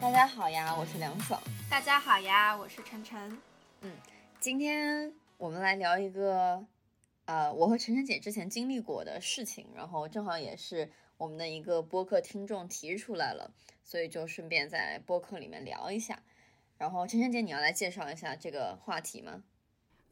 [0.00, 1.38] 大家好呀，我是梁爽。
[1.68, 3.38] 大家好呀，我是晨晨。
[3.82, 3.92] 嗯，
[4.40, 6.64] 今天我们来聊一个，
[7.26, 13.52] 呃，我和晨晨姐之前经历过的事情，然后正好也是我们的一个播客听众提出来了，
[13.84, 16.22] 所以就顺便在播客里面聊一下。
[16.78, 19.44] 然后晨晨姐，你要来介绍一下这个话题吗？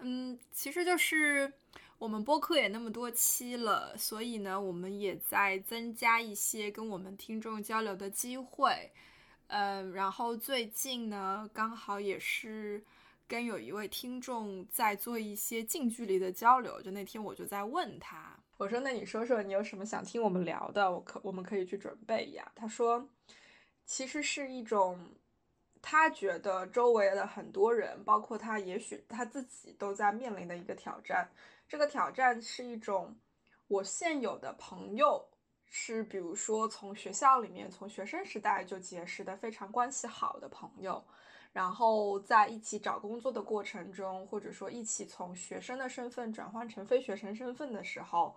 [0.00, 1.50] 嗯，其实就是
[1.96, 8.92] 我们播客也那么多期了，所以呢，我们也在增加一些跟我们听众交流的机会。
[9.48, 12.84] 嗯，然后最近呢，刚好也是
[13.26, 16.80] 跟有一位听众在做一些近距离的交流。
[16.82, 20.90] 就那天我就在问他，我说：“那你说说你有什么想听我们聊的？
[20.90, 23.08] 我可我们可以去准备呀。”他说
[23.86, 24.98] ：“其实是一种，
[25.80, 31.26] 他觉得周围的很多人，包括他，也许他自己都在面临的一个挑战。
[31.66, 33.16] 这个挑战是一种，
[33.66, 35.26] 我现有的朋友。”
[35.70, 41.04] 是，比如说从学校里面，从学生时代就结识的非常关系好的朋友，
[41.52, 48.36] 然后在一起找工作的过程中，或者说一起从学生的身份转换成非学生身份的时候，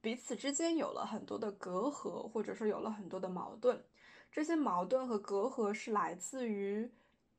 [0.00, 3.82] 彼此之间有了很多的隔阂，或者说有了很多的矛盾。
[4.30, 6.90] 这些矛盾和隔阂是来自于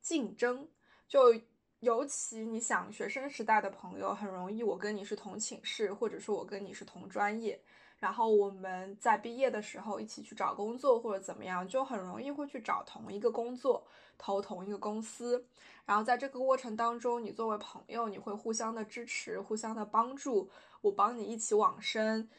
[0.02, 0.68] 竞争，
[1.08, 1.40] 就
[1.80, 7.62] 尤其你想学生时代的朋友，很容易我跟你是同寝室，或者说我跟你是同专业。
[8.00, 13.86] 然后我们在毕业的时候一起去找工作或者怎么样，就很容易会去找同一个工作，
[14.18, 15.46] 投同一个公司。
[15.86, 20.50] 然后在这个过程当中，你作为朋友，你会互相的支持，互相的帮助。
[20.82, 22.30] 我帮你一起往生，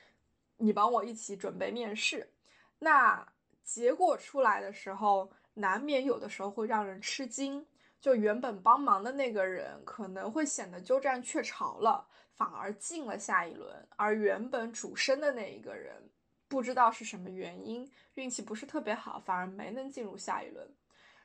[0.56, 2.32] 你帮我一起准备面试。
[2.78, 3.28] 那
[3.62, 7.66] 结果出来的时候，难免有的时候会让人吃惊。
[8.00, 12.06] 就原本帮忙的那个人可能会显得鸠占鹊巢了。
[12.33, 16.09] 反而进了下一轮，而原本主升的那一个人，
[16.49, 20.66] 不知道是什么原因，运气不是特别好，反而没能进入下一轮。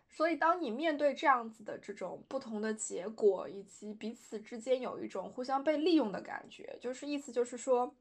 [0.09, 7.95] 所以，当你面对这样子的这种不同的结果，以及彼此之间有一种互相被利用的感觉，就是意思就是说，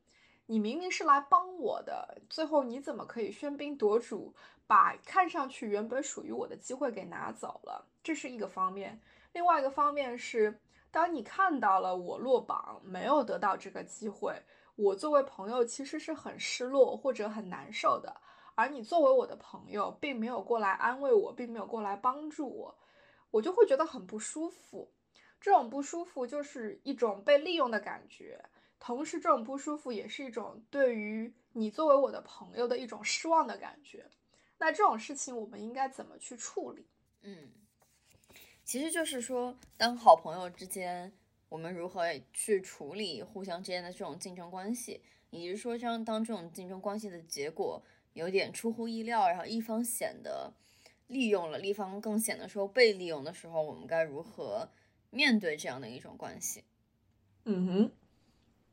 [0.47, 4.35] 你明明是来帮我的，最后你怎么可以喧宾夺主，
[4.67, 7.87] 把看上去原本属于我的机会给拿走了？
[8.03, 9.01] 这是一个方面。
[9.33, 10.61] 另外一个方面是。
[10.91, 14.41] 当你看到了我落榜，没有得到这个机会，
[14.77, 18.21] 我作为朋友其实是很失落或者很难受的。
[18.55, 22.79] 而你作为我的朋友，并没有过来安慰我，并没有过来帮助我，
[23.33, 24.93] 我就会觉得很不舒服。
[25.41, 28.45] 这种不舒服就是一种被利用的感觉，
[28.85, 34.05] 同时这种不舒服也是一种对于你作为我的朋友的一种失望的感觉。
[34.59, 36.87] 那这种事情我们应该怎么去处理？
[37.23, 37.51] 嗯。
[38.63, 41.11] 其实就是说，当好朋友之间，
[41.49, 50.53] 我们如何去处理互相之间的这种竞争关系，以及说，像当这种竞争关系的结果有点出乎意料，然后一方显得
[51.07, 54.69] 利用了，另一方更显得说被利用的时候，我们该如何
[55.09, 56.65] 面对这样的一种关系？
[57.47, 57.93] 嗯哼，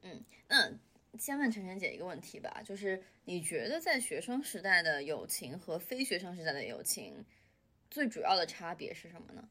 [0.01, 7.25] 嗯，那先问晨晨姐一个问题吧，就是你觉得在学生时代的友情和非学生时代的友情，
[7.89, 9.49] 最主要的差别是什么呢？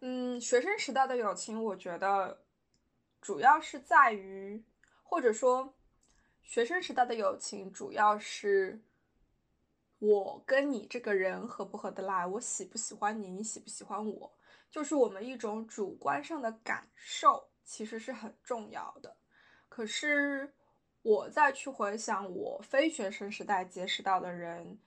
[0.00, 2.44] 嗯，学生时代的友情，我觉得
[3.20, 4.64] 主要是在于，
[5.02, 5.74] 或者说，
[6.42, 8.80] 学生时代的友情主要是
[9.98, 14.32] 我跟你这个人合不合得来，我喜不喜欢你，你喜不喜欢我，
[14.70, 19.16] 就是我们一种主观上的感受，其实是很重要的。
[19.68, 20.52] 可是
[21.02, 24.78] 我再去回想我非学生时代结识到的人，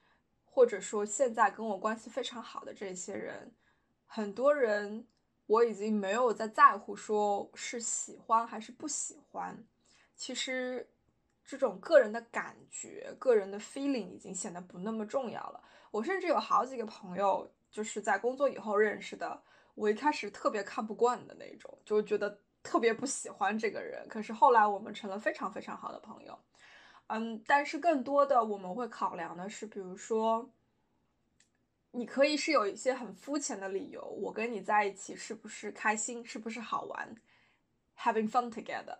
[0.44, 3.54] 或者说现在跟我关系非常好的这些人。
[4.06, 5.06] 很多人，
[5.46, 9.66] 我已经没有在在乎说是喜欢还是不喜欢。
[10.14, 10.88] 其实，
[11.44, 15.64] 这种个人的感觉、个人的 feeling 已经显得不那么重要了。
[15.90, 19.42] 我甚至有好几个朋友，就是在工作以后认识的，
[19.74, 24.06] 我一开始特别看不惯的那种，就觉得特别不喜欢这个人。
[24.08, 26.38] 可是后来我们成了非常非常好的朋友。
[27.08, 30.50] 嗯，但是更多的我们会考量的是，比如说。
[31.94, 37.14] 你可以是有一些很肤浅的理由，我跟你在一起是不是开心，是不是好玩
[37.98, 38.96] ，having fun together。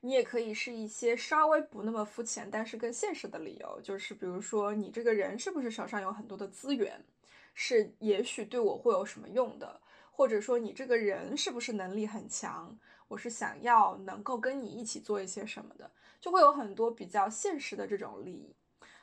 [0.00, 7.04] 你也可以是一些稍微不那么肤浅，但是更现实的理由，就是比如说你这个人是不是手上有很多的资源，
[7.52, 9.78] 是也许对我会有什么用的，
[10.10, 12.74] 或者说你这个人是不是能力很强，
[13.10, 15.90] 我是想要能够跟你一起做一些什么的，
[16.20, 18.54] 就会有很多比较现实的这种利益。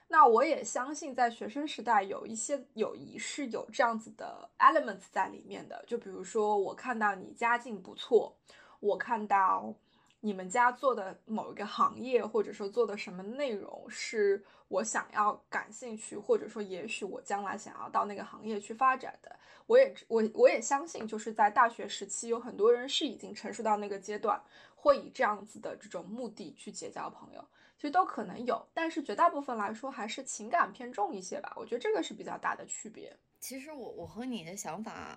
[0.07, 5.83] 那我也相信，在学生时代有一些友谊是有这样子的 elements 在里面的。
[5.85, 8.37] 就比如说，我看到你家境不错，
[8.79, 9.73] 我看到
[10.19, 19.39] 你们家做的某一个行业，或者说做的什么内容是我想要感兴趣，或者说也许我将来想要到那个行业去发展的。
[19.67, 24.41] 我也我我也相信，就是在大学时期，有很多人是已经成熟到那个阶段，
[24.75, 27.47] 会以这样子的这种目的去结交朋友。
[27.75, 31.53] 其实都可能有，但是绝大部分来说还是情感偏重一些吧。
[31.55, 33.15] 我觉得这个是比较大的区别。
[33.39, 35.15] 其实我我和你的想法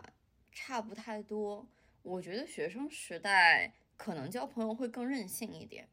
[0.52, 1.66] 差不太多。
[2.02, 5.86] 我觉得学生时代可能交朋友会更任性一点，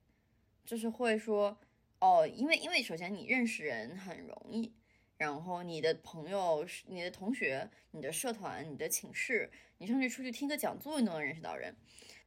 [0.65, 1.57] 就是会说
[1.99, 4.71] 哦，因为因为首先你认识人很容易，
[5.17, 11.75] 然后你的朋友、你的同学、你的社团、你的寝室，你甚至出去听个讲座，你都能认识到人。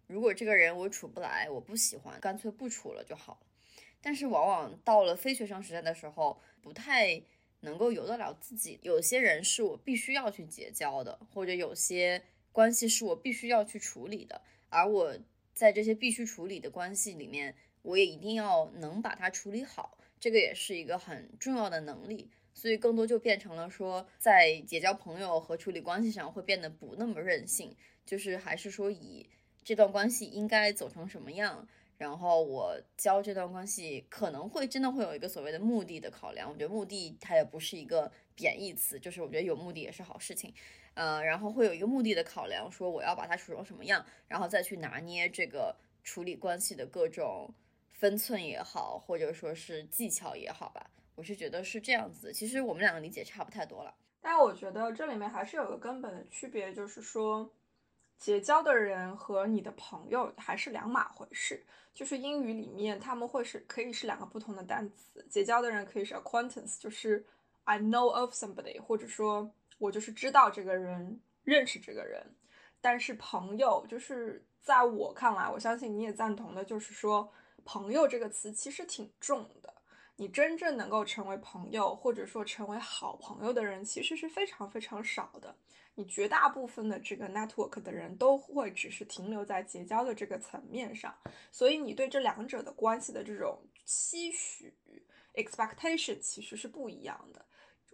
[0.06, 3.47] 如果这个人我处不来，我不喜欢，干脆不处了就好了。
[4.03, 7.23] 但是往往到了非学生时代的时候，不太
[7.61, 8.79] 能够由得了自己。
[8.82, 12.23] 有些人是我必须要去结交的，或者有些
[12.53, 14.43] 关系是我必须要去处理的。
[14.69, 15.19] 而我
[15.60, 19.98] 在这些必须处理的关系里面，我也一定要能把它处理好。
[20.18, 22.30] 这个也是一个很重要的能力。
[22.54, 27.76] 所以更多就变成了说，在结交朋友和处理关系上会变得不那么任性，
[28.06, 29.28] 就是还是说以
[29.62, 31.68] 这段关系应该走成什么样。
[31.98, 38.10] 然后我交这段关系可能会真的会有一个所谓的目的的考量，我觉得目的它也不是一个
[38.40, 40.54] 贬义词，就是我觉得有目的也是好事情，
[40.94, 47.52] 呃，然后会有一个目的的考量，说我要把它处成什么样，然后再去拿捏这个处理关系的各种
[47.92, 52.32] 分寸也好，或者说是技巧也好吧，我是觉得是这样子。
[52.32, 57.52] 其实我们两个理解差不太多了，但我觉得这里面还是有个根本的区别，就是说。
[58.20, 61.64] 结交的人和你的朋友还是两码回事，
[61.94, 65.26] 就是英语里面他们会是可以是两个不同的单词。
[65.31, 67.25] 结交的人可以是 acquaintance，就是
[67.64, 72.34] I know of somebody，或者说我就是知道这个人，认识这个人。
[72.80, 77.32] 但是朋友，就是在我看来，我相信你也赞同的，就是说
[77.64, 79.74] 朋友这个词其实挺重的。
[80.16, 85.56] 你真正能够成为朋友，或者说成为好朋友的人，其实是非常非常少的。
[85.94, 91.14] 你绝大部分的这个 network 的人都会只是停留在结交的这个层面上，
[91.50, 94.74] 所以你对这两者的关系的这种期许
[95.34, 97.44] expectation 其实是不一样的。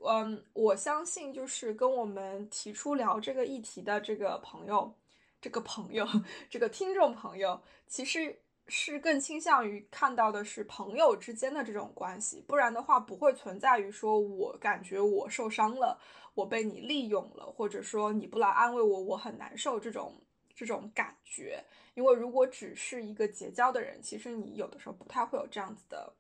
[0.05, 4.93] 嗯，我相信就是跟我们提出聊这个议题的这个朋友，
[5.41, 6.07] 这个朋友，
[6.51, 8.41] 这个听众朋友，其实。
[8.69, 15.97] 是更倾向于看到的是朋友之间的这种关系，不然的话不会存在于说我感觉我受伤了，
[16.35, 20.21] 我被你利用了，或者说你不来安慰我，我很难受这种
[20.53, 21.63] 这种感觉。
[21.95, 26.13] 因为如果只是一个结交的人，其实你有的时候不太会有这样子的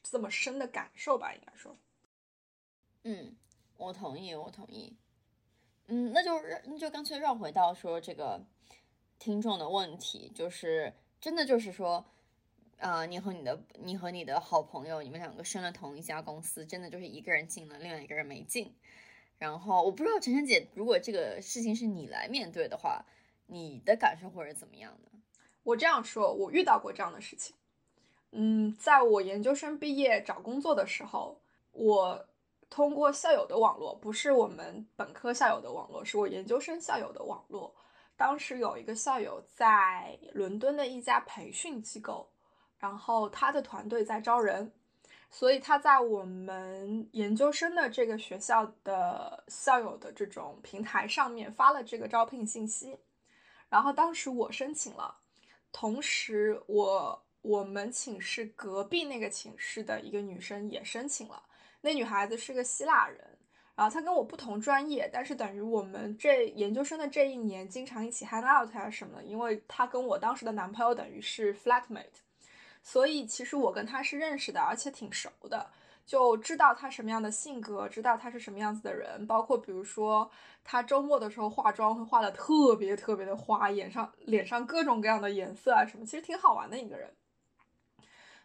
[0.00, 1.76] 这么深的感受吧，应该说。
[3.04, 3.36] 嗯，
[3.76, 4.96] 我同意，我同意。
[5.86, 8.44] 嗯，那就那就干脆绕回到说这个
[9.18, 10.94] 听众的问题，就是。
[11.20, 12.06] 真的就是说，
[12.78, 18.72] 啊，你和你的你和你的好朋友，你们两个升了同一家公司，真的就是一个人进了，另外一个人没进。
[19.36, 23.04] 然后我不知道晨晨姐，如果这个事情是你来面对的话，
[23.48, 25.10] 你的感受会是怎么样的？
[25.64, 27.56] 我这样说，我遇到过这样的事情。
[28.30, 31.40] 嗯，在我研究生毕业找工作的时候，
[31.72, 32.28] 我
[32.70, 37.74] 通过校友的网络，不是我们本科校友的网络，是我研究生校友的网络。
[38.16, 42.28] 当时有一个校友在伦敦的一家培训机构，
[42.78, 44.72] 然后他的团队在招人，
[45.30, 52.98] 所以他在我们研究生的这个学校的校友的这种平台上面发了这个招聘信息，
[53.68, 55.18] 然后当时我申请了，
[55.70, 61.42] 同时我我们寝室隔壁那个寝室的一个女生也申请了，
[61.80, 63.38] 那女孩子是个希腊人。
[63.74, 72.06] 然后她跟我不同专业，但是等于我们这研究生的这一年经常一起 hang out 啊什么的，因为她跟我当时的男朋友等于是 flatmate，
[72.82, 75.70] 所以其实我跟她是认识的，而且挺熟的，
[76.04, 80.28] 就知道他什么样的性格，知道他是什么样子的人，包括比如说
[80.64, 87.14] 他周末的时候化妆会化的特别特别的花，眼上脸上各种各样的颜色啊什么，其实挺好玩的一个人。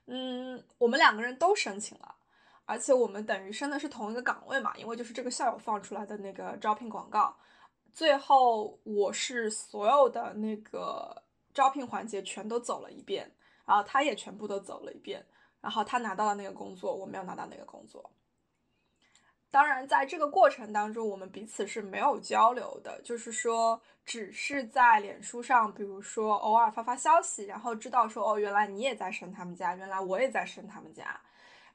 [0.06, 2.16] 嗯，我们两个人都申请了。
[2.66, 7.36] 而且我们等于升的是同一个岗位嘛，因为就是这个校友放出来的那个招聘广告，
[7.94, 13.32] 最后我是所有的那个招聘环节全都走了一遍，
[13.66, 15.26] 然后他也全部都走了一遍，
[15.62, 18.12] 然后他拿到了那个工作，我没有拿到那个工作。
[19.52, 31.22] 当然，在这个过程当中，我们彼此是没有交流的，就是说，只是在脸书上，比如说偶尔发发消息，然后知道说，哦，原来你也在升他们家，原来我也在升他们家，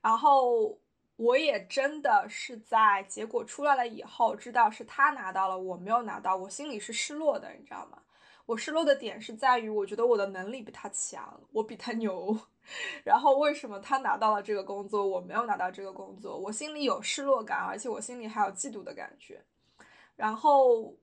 [0.00, 0.78] 然后
[1.17, 8.02] 我也真的是在结果出来了以后，知道是他拿到了，我没有拿到，我心里是失落的，你知道吗？
[8.47, 12.38] 我失落的点是在于，我觉得我的能力比他强，我比他牛。
[13.05, 16.38] 然后为什么他拿到了这个工作，我没有拿到这个工作？
[16.38, 19.45] 我心里有失落感，而且我心里还有嫉妒的感觉。
[20.17, 20.97] 然后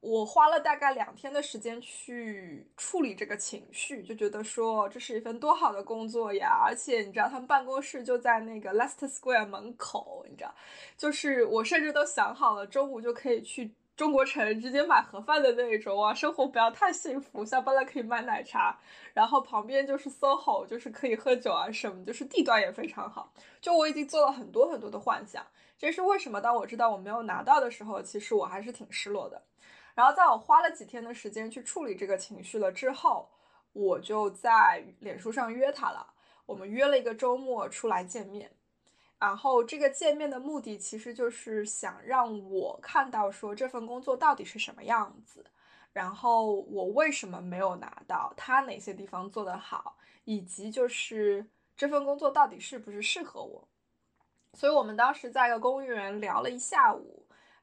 [0.00, 6.62] 我花了大概两天的时间去处理这个情绪，就觉得说这是一份多好的工作呀！
[6.64, 10.54] 而且你知道，他们办公室就在那个 Leicester Square 门口，你知道，
[10.96, 13.74] 就是我甚至都想好了，中午就可以去。
[13.96, 17.44] 中国城直接买盒饭的那种啊，生活不要太幸福。
[17.44, 18.78] 下班了可以买奶茶，
[19.12, 23.30] 然后旁边就是 SOHO，就是可以喝酒啊什么，就是地段也非常好。
[23.60, 25.44] 就我已经做了很多很多的幻想，
[25.76, 26.40] 这是为什么？
[26.40, 29.42] 当我知道我没有拿到的时候，其实我还是挺失落的。
[29.94, 33.30] 然后在我花了几天的时间去处理这个情绪了之后，
[33.72, 36.14] 我就在脸书上约他了，
[36.46, 38.52] 我们约了一个周末出来见面。
[39.18, 45.44] 然后这个见面的目的其实就是想让我看到说这份工作到底是什么样子，
[45.92, 53.68] 然后我为什么没有拿到，他哪些地方做得好，以及就是这份工作到底是不是适合我。
[54.54, 57.19] 所以我们当时在一个公园聊了一下午，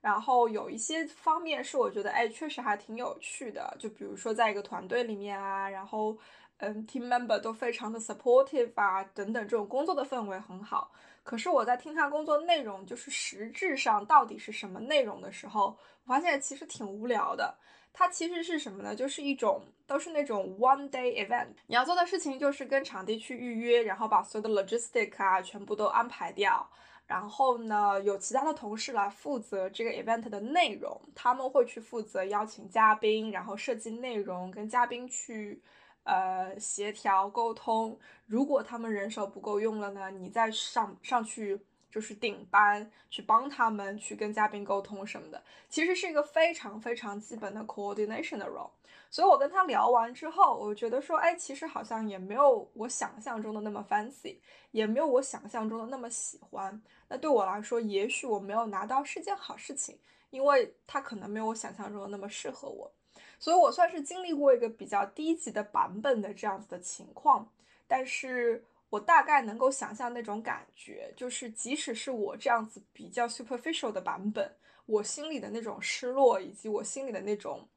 [0.08, 6.18] 然后有一些方面是我觉得哎确实还挺有趣的，就比如说在一个团队里面啊，然后
[6.60, 10.90] 嗯 team member 都非常的 supportive 啊等等，这种工作的氛围很好。
[11.26, 17.54] 可是我在听他工作内容，就是实质上到底是什么内容的时候，我发现其实挺无聊的。
[17.92, 18.96] 它其实是什么呢？
[18.96, 21.48] 就是一种都是那种 one day event。
[21.66, 26.70] 你要做的事情就是跟场地去预约，然后把所有的 logistic 啊全部都安排掉。
[27.08, 35.62] 然后呢，有其他的同事来负责这个 event 的内容，他们会去负责邀请嘉宾，然后设计内容，跟嘉宾去。
[36.10, 41.60] 呃，协调沟通，如果他们人手不够用了呢，你再上上去
[41.92, 48.70] 就是顶班去帮他们去跟嘉宾沟通什么的，其实是一个非常非常基本的 coordination 的 role。
[49.10, 54.38] 所以我跟他聊完之后，我觉得说，哎，其实好像也没有我想象中的那么 fancy，
[54.72, 56.82] 也没有我想象中的那么喜欢。
[57.08, 59.98] 那对我来说，也许我没有拿到是件好事情，
[60.30, 62.92] 因为他可能没有我想象中的那么适合我。
[63.40, 67.50] 所以我算是经历过一个比较低级的版本的这样子的情况，
[67.88, 77.68] 但是我大概能够想象那种感觉，就是即使是我这样子比较 superficial 的版本，我心里的那种失落以及我心里的那种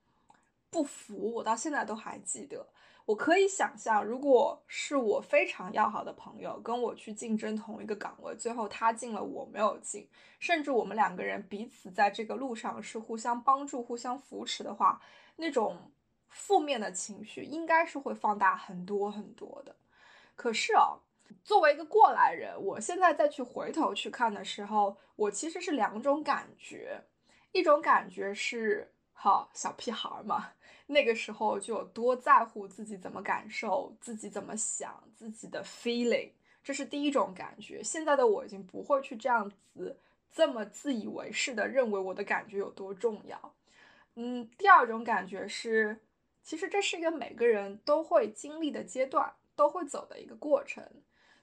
[0.70, 2.68] 不服，我到现在都还记得。
[3.06, 10.08] 我可以想象，如果是我非常要好的朋友跟我去竞争同一个岗位，最后他进了，我没有进，
[10.38, 15.00] 甚至我们两个人彼此在这个路上是互相帮助、互相扶持的话。
[15.36, 15.90] 那种
[16.28, 19.74] 负面的情绪应该是会放大很多很多的。
[20.36, 21.00] 可是啊，
[21.42, 27.02] 作为一个过来人，我现在再去回头去看的时候，我其实是两种感觉。
[27.52, 30.52] 一种感觉是，好小屁孩嘛，
[30.90, 36.30] 那个时候就有多在乎自己怎么感受，自己怎么想，自己的 feeling，
[36.64, 37.80] 这是第一种感觉。
[37.82, 39.96] 现在的我已经不会去这样子
[40.32, 43.54] 这么自以为是的认为我的感觉有多重要。
[44.16, 46.00] 嗯，第二种感觉是，
[46.42, 50.84] 其实这是一个每个人都会经历的阶段，都会走的一个过程。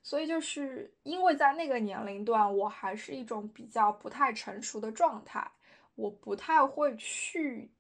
[0.04, 5.50] 所以就是因为在那个年龄段，我还是一种比较不太成熟的状态，
[5.96, 7.72] 我不太会去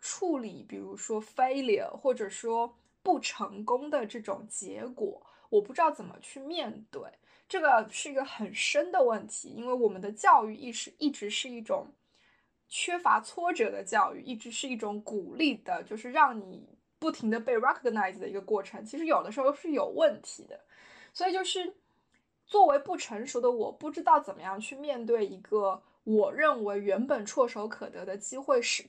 [0.00, 7.02] 处理，比如说 failure 或者说不成功的这种结果，我不知道怎么去面对。
[7.48, 11.88] 这个是一个很深的问题，因为我们的教育意识一直是一种。
[12.72, 16.68] 缺乏挫折的教育一直是一种鼓励的，就是让你
[17.00, 18.84] 不停的被 recognize 的一个过程。
[18.84, 20.60] 其实有的时候是有问题的，
[21.12, 21.74] 所以就是
[22.46, 28.84] 作为不成熟的我，不知道怎么样去面对一个我认为原本唾手可得的机会是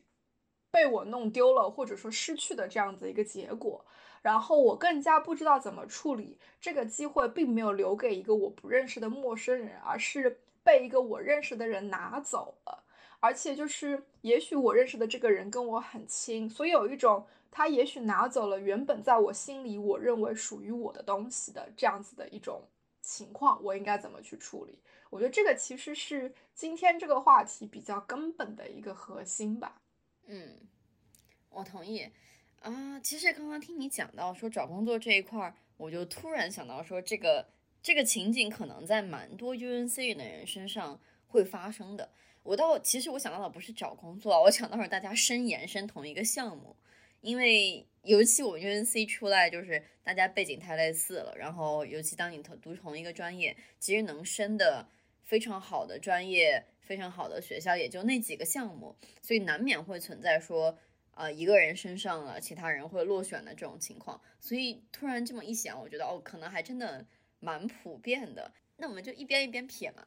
[0.72, 3.86] 被我弄丢了，或者说失去的这样子一个结果。
[4.22, 12.84] 然后我更加不知道怎么处理这个机会，并没有留给一个我不认识的陌生人，而是被一个我认识的人拿走了。
[13.20, 22.64] 而且就是，也许我认识的这个人跟我很亲，所以有一种他也许拿走了原本在我心里我认为属于我的东西的这样子的一种
[23.02, 24.80] 情况，我应该怎么去处理？
[25.10, 29.81] 我觉得这个其实是今天这个话题比较根本的一个核心吧。
[30.32, 30.58] 嗯，
[31.50, 32.08] 我同意。
[32.62, 37.48] 啊，其实刚刚听你讲到说找工作这一块儿，我就突然想到说，这个
[37.84, 41.00] 这个情景可能在蛮多 UNC 的人身上。
[41.34, 42.12] 会发生的。
[42.44, 46.76] 我倒其实我想到的不是找工作，我想到是大家深延伸同一个项目，
[47.22, 54.86] 因为尤其我们 UNC 出来就是大家背景太类似了，然后尤其当你读读同一个专业，其实能升的
[55.32, 60.78] 非常好的专业、非常好的学校也就那几个项目，所以难免会存在说，
[61.12, 64.22] 呃，一个人升上了，其他人会落选的这种情况。
[64.42, 67.06] 所以突然这么一想，我觉得哦，可能还真的
[67.40, 68.52] 蛮普遍的。
[68.76, 70.06] 那我们就一边一边撇嘛，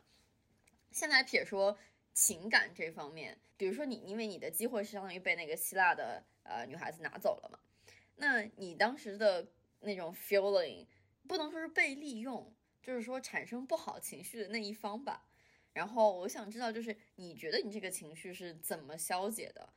[0.91, 1.79] 先来撇说。
[2.13, 7.59] 情感这方面，比如说你，因为你的机会是相当于被那个希腊的呃女孩子拿走了嘛，
[8.15, 9.49] 那你当时的
[9.81, 10.87] 那种 feeling
[11.27, 12.54] 不能说是被利用，
[12.85, 15.25] 就是说产生不好情绪的那一方吧。
[15.73, 19.73] 然后我想知道，就是你觉得你这个情绪是怎么消解的？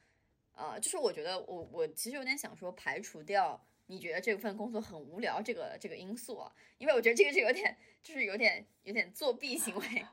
[0.51, 10.05] 啊，就是我觉得我我其实有点想说排除掉你觉得这份工作很无聊这个这个因素啊，因为我觉得这个是有点就是有点有点作弊行为。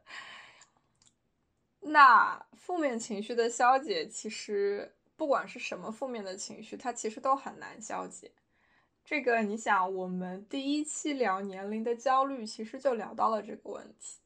[1.80, 8.32] 那负面情绪的消解，其实不管是什么负面的情绪，它其实都很难消解。
[9.06, 14.18] 这个你想，我们第一期聊年龄的焦虑，其实就聊到了这个问题。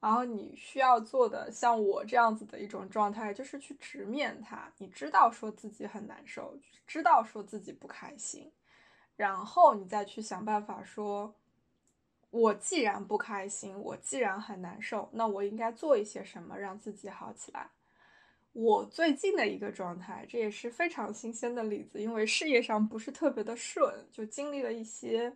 [0.00, 4.70] 然后你需要做的，像我这样子的一种状态，就是去直面它。
[4.76, 6.54] 你知道说自己很难受，
[6.86, 8.52] 知道说自己不开心，
[9.16, 11.34] 然后你再去想办法说。
[12.30, 17.70] 我既然不开心，我既然很难受，那我应该做一些什么让自己好起来？
[18.60, 25.32] 我最近的一个状态，这也是非常新鲜的例子，因为事业上不是特别的顺，就经历了一些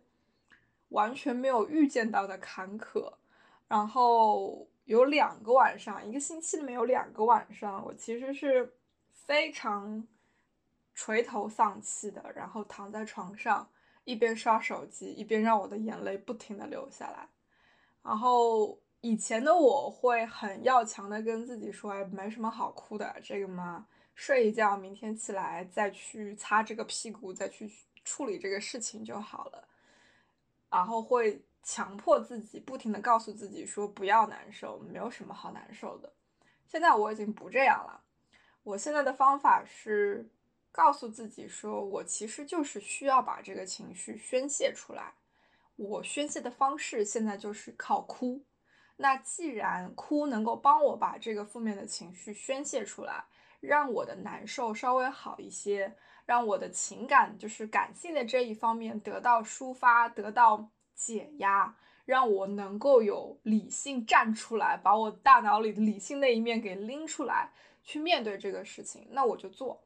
[0.88, 3.12] 完全没有预见到的坎坷。
[3.68, 8.74] 然后有两个晚上，一个星期里面有两个晚上，我其实是
[9.12, 10.04] 非常
[10.92, 13.68] 垂头丧气的，然后躺在床上。
[14.02, 17.28] 一边刷手机，一边让我的眼泪不停的流下来。
[18.02, 27.70] 然后以前的我会很要强的跟自己说：“哎，没什么好哭的，这个嘛，睡一觉，明天起来再去擦这个屁股，再去
[28.04, 29.68] 处理这个事情就好了。”
[30.70, 36.12] 然后会强迫自己，不停的告诉自己说：“不要难受，没有什么好难受的。”
[36.66, 38.02] 现在我已经不这样了。
[38.62, 40.30] 我现在的方法是。
[40.74, 45.12] 告诉自己说，我其实就是需要把这个情绪宣泄出来。
[45.76, 48.42] 我宣泄的方式现在就是靠哭。
[49.02, 53.24] 那既然哭能够帮我把这个负面的情绪宣泄出来，
[53.58, 67.50] 让我的难受稍微好一些，让我的情感就是感性的这一方面得到抒发、得到解压，让我能够有理性站出来，把我大脑里理性那一面给拎出来，
[67.82, 69.82] 去面对这个事情，那我就做。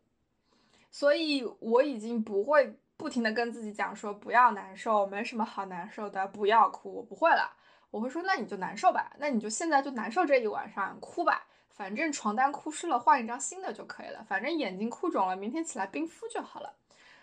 [0.91, 7.57] 所以我已经不会不停的跟自己讲说不要难受，没什么好难受的，不要哭，我不会了。
[7.97, 16.75] 我会说那你就难受吧，那你就现在就难受这一晚上哭吧，反正床单哭湿了换一张新的就可以了，反正眼睛哭肿了明天起来冰敷就好了。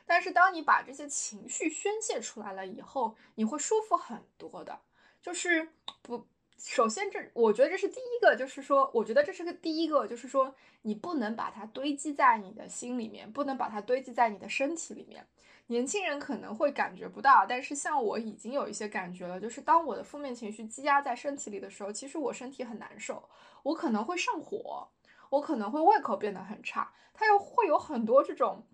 [0.07, 4.79] 但是当你把这些情绪宣泄出来了以后，你会舒服很多的，
[5.21, 5.69] 就是
[6.01, 6.25] 不。
[6.65, 15.27] 首先，这我觉得这是第一个，就是说，我觉得这是个第一个，就是说，你不能把它堆积在你的心里面，不能把它堆积在你的身体里面。
[15.67, 23.27] 年轻人可能会感觉不到，但是像我已经有一些感觉了，就是当我的负面情绪积压在身体里的时候，其实我身体很难受，
[23.63, 24.87] 我可能会上火，
[25.29, 28.65] 我可能会胃口变得很差，它又会有很多这种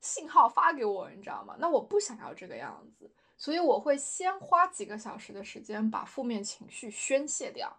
[0.00, 1.56] 信号发给我，你知道吗？
[1.58, 3.12] 那我不想要这个样子。
[3.38, 7.76] 所以我会先花几个小时的时间把负面情绪宣泄掉。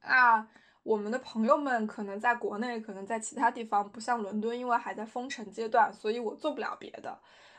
[0.00, 0.48] 啊，
[0.84, 7.18] 我们的朋友们可能在国内，可能在其他地方，不像伦敦，因为还在封城阶段，所以我做不了别的。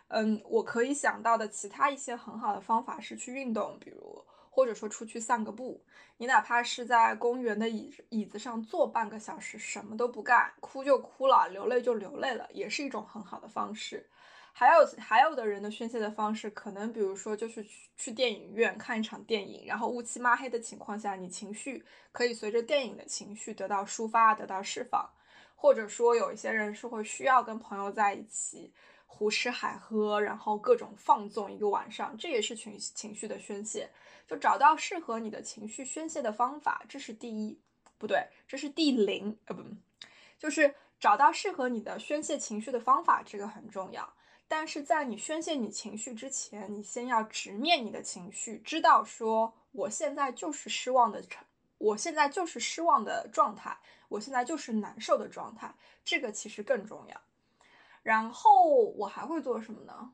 [0.09, 5.83] 嗯，我可以想到的其他一些很好的方法是去运动，比如或者说出去散个步。
[6.17, 14.07] 你哪怕是在公园的椅椅子上坐半个小时，什么都不干，哭就哭了，流泪就流泪了，也是一种很好的方式。
[14.57, 25.09] 还有还有的人的宣泄的方式，可能比如说就是去去电影院看一场电影，然后乌漆抹黑的情况下，你情绪可以随着电影的情绪得到抒发，得到释放。
[25.55, 28.71] 或者说有一些人是会需要跟朋友在一起
[29.05, 33.89] 胡吃海喝，然后各种放纵一个晚上，这也是情情绪的宣泄。
[34.25, 37.59] 就找到适合你的情绪宣泄的方法，这是第一，
[37.97, 39.63] 不对，这是第零，呃不，
[40.39, 44.14] 就是找到适合你的宣泄情绪的方法，这个很重要。
[44.47, 51.23] 但是在你宣泄你情绪之前，你先要直面你的情绪，知道说我现在就是失望的，
[51.77, 53.77] 我现在就是失望的状态，
[54.07, 57.21] 我现在就是难受的状态，这个其实更重要。
[58.03, 58.65] 然后
[58.97, 60.13] 我还会做什么呢？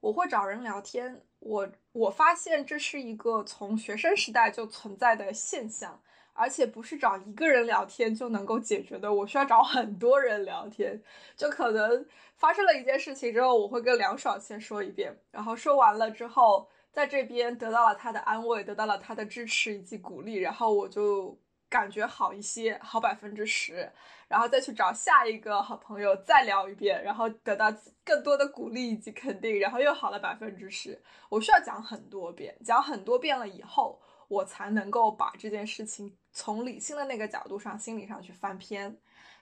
[0.00, 11.02] 我会找人聊天，我我发现这是一个从学生时代就存在的现象，而且不是找一个人聊天就能够解决的，我需要找很多人聊天。
[11.36, 21.38] 就可能发生了一件事情之后，我会跟梁爽先说一遍，然后说完了之后，在这边得到了他的安慰，得到了他的支持以及鼓励，然后我就。
[21.72, 23.90] 感觉好一些，好百分之十，
[24.28, 31.00] 然后再去找下一个好朋友再聊一遍，然后得到更多的鼓励以及肯定，然后又好了百分之十。
[31.30, 33.98] 我需要讲很多遍，讲很多遍了以后，
[34.32, 38.96] 我才能够把这件事情从理性的那个角度上、心理上去翻篇。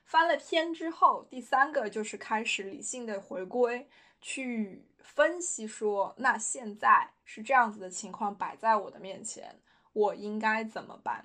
[0.04, 3.88] 翻了篇之后，第三个就是开始理性的回归，
[4.20, 9.60] 去分析说，那现在是这样子的情况摆在我的面前，
[9.92, 11.24] 我应该怎么办？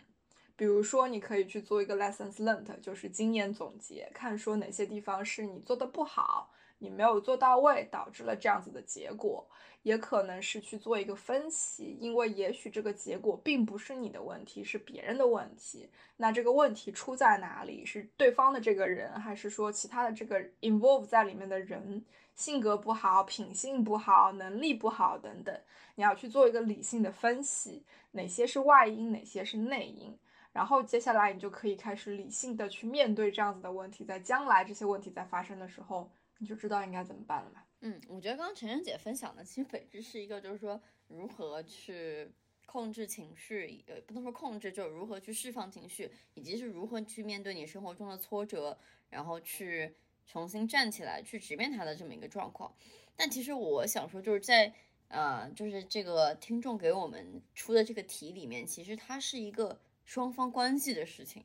[0.55, 6.51] 比如说，你可以去做一个 lessons learned，就是经验总结，看说哪些地方是你做的不好，
[6.85, 9.45] 你没有做到位，导致了这样子的结果。
[9.81, 15.87] 也可能是去做一个分析，因为也许这个结果并不是你的问题，是别人的问题。
[16.17, 17.85] 那这个问题出在哪里？
[17.85, 25.55] 是对方的这个人，还是说其他的这个 involve 在里面的人性格不好、品性不好、能力不好等等？
[25.93, 30.17] 你要去做一个理性的分析，哪些是外因，哪些是内因。
[30.51, 37.67] 然后接下来你就可以开始理性的去面对这样子的问题，在将来这些问题在发生的时候，你就知道应该怎么办了吧。
[37.81, 42.31] 嗯，我觉得刚刚晨晨姐分享的，其实本质是一个，就是说如何去
[42.65, 48.77] 控制情绪，呃，不能说控制，就如何去释放情绪，以及是如何去面对你生活中的挫折，
[49.09, 49.95] 然后去
[50.25, 52.73] 重新站起来，去直面它的这么一个状况。
[53.15, 54.73] 但其实我想说，就是在
[55.07, 59.79] 呃，就是这个听众给我们出的这个题里面，其实它是一个。
[60.07, 61.43] 双方关系的事情，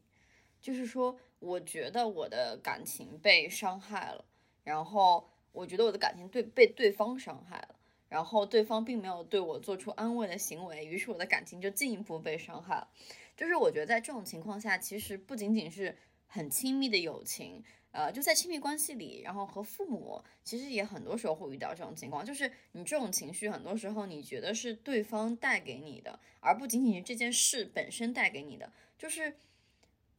[0.60, 4.22] 就是说，我觉得我的感情被伤害了，
[4.70, 7.74] 然后我觉得我的感情对被对方伤害了，
[8.08, 12.88] 然后对方并没有对我做出安慰的行为，于是我的感情就进一步被伤害了。
[13.36, 15.96] 就是我觉得在这种情况下，其实不仅仅是
[16.28, 17.64] 很亲密的友情。
[17.92, 28.72] 呃，就在亲密关系里，然后和父母，其实也很多时候会遇到这种情况，就是你这种情绪，很多时候你觉得是对方带给你的，而不仅仅是这件事本身带给你的。
[28.96, 29.34] 就是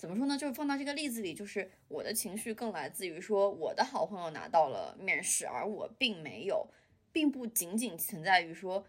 [0.01, 0.35] 怎么说呢？
[0.35, 6.67] 就是放到这个例子里，就是我的情绪更来自于说我的好朋友拿到了面试，而我并没有，
[7.11, 8.83] 并不仅仅存在于说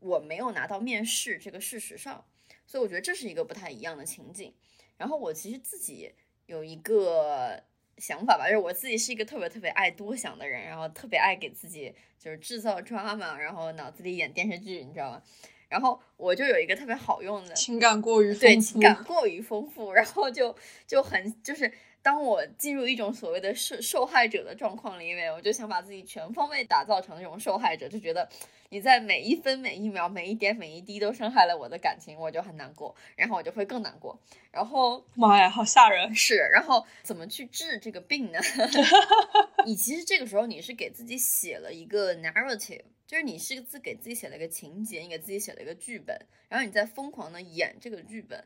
[0.00, 2.26] 我没有拿到面试这个事实上。
[2.66, 4.52] 所以我觉得这是一个不太一样的情景。
[4.96, 6.12] 然后我其实自己
[6.46, 7.62] 有一个。
[7.98, 15.22] 想法吧，就是我自己是一个特别特别爱多想的人，然后特别爱给自己就是制造 drama，然后脑子里演电视剧，你知道吗？
[15.68, 20.54] 然后我就有一个特别好用的情感过于对情感过于丰富，然后就
[20.86, 21.72] 就很就是。
[22.00, 28.26] 当我进入一种所谓的受受害者的状况里面，我就想把自己全方位打造成那种受害者，就觉得
[28.70, 34.18] 你在每一分每一秒、每一点每一滴都伤害了我的感情，我就很难过，然后我就会更难过。
[34.52, 36.14] 然后，妈呀，好吓人！
[36.14, 38.38] 是，然后怎么去治这个病呢？
[39.66, 46.16] 你其实这个时候你是给自己写了一个 narrative，就是你是自给自己写了一个情节，你给自己写了一个剧本，
[46.48, 48.44] 然后你在疯狂的演这个剧本。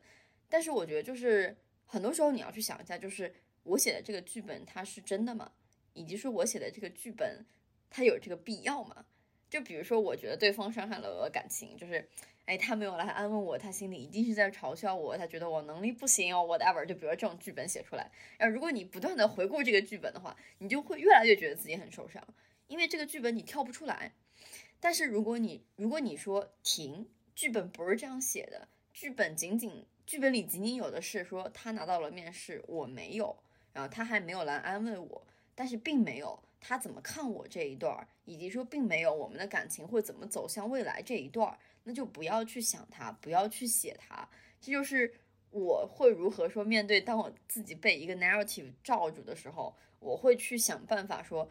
[0.48, 3.34] 但是我觉得就是很多时候你要去想一下，就是。
[3.64, 5.52] 我写的这个剧本它是真的吗？
[5.92, 7.46] 以及说我写的这个剧本
[7.88, 9.06] 它有这个必要吗？
[9.48, 12.08] 就比如说，我觉得对方伤害了我的感情，就是，
[12.44, 16.84] 哎，他没有来安慰我，他心里一定是在嘲笑我，他觉得我能力不行哦，whatever。
[16.84, 22.20] 就比如说这种剧本写出来，然后如果你不断的回顾这个剧本的话，你就会越来越觉得自己很受伤，
[22.66, 24.12] 因为这个剧本你跳不出来。
[24.84, 33.36] 但是如果你如果你说停，剧本不是这样写的，剧本仅仅剧本里仅仅有的是说他拿到了面试，我没有。
[33.72, 44.28] 然后他还没有来安慰我，但是并没有他怎么看我这一段儿，以及说并没有我们的感情会怎么走向未来这一段儿，那就不要去想他，不要去写他。
[44.60, 45.14] 这就是
[45.52, 51.48] 我会如何说面对当我自己被一个 narrative 罩住的时候，我会去想办法说，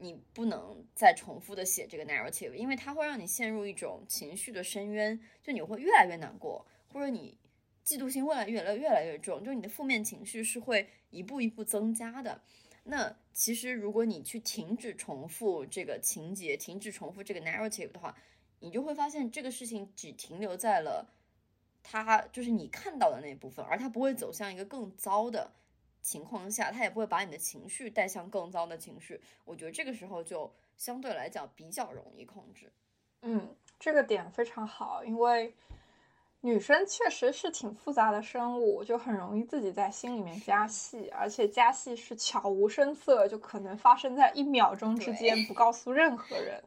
[0.00, 7.38] 你不能再重复的写这个 narrative，因为它会让你陷入一种情绪的深渊，就你会越来越难过，或者你。
[7.82, 12.40] 嫉妒心越来越来越来越重，就你的负面情绪是会一步一步增加的。
[12.84, 18.16] 那其实如果你去停止重复这个情节，停止重复这个 narrative 的话，
[18.60, 21.14] 你就会发现这个事情只停留在了
[21.82, 25.50] 它就是你看到的那部分，而它不会走向一个更糟的
[26.02, 29.20] 情况下，他也不会把你的情绪带向更糟的情绪。
[29.44, 32.72] 我觉得这个时候就相对来讲比较容易控制。
[33.22, 35.54] 嗯，这个点非常好，因为。
[36.42, 46.64] 女生确实是挺复杂的生物，就很容易自己在心里面加戏，而且加戏是悄无声色，就可能发生在一秒钟之间，不告诉任何人。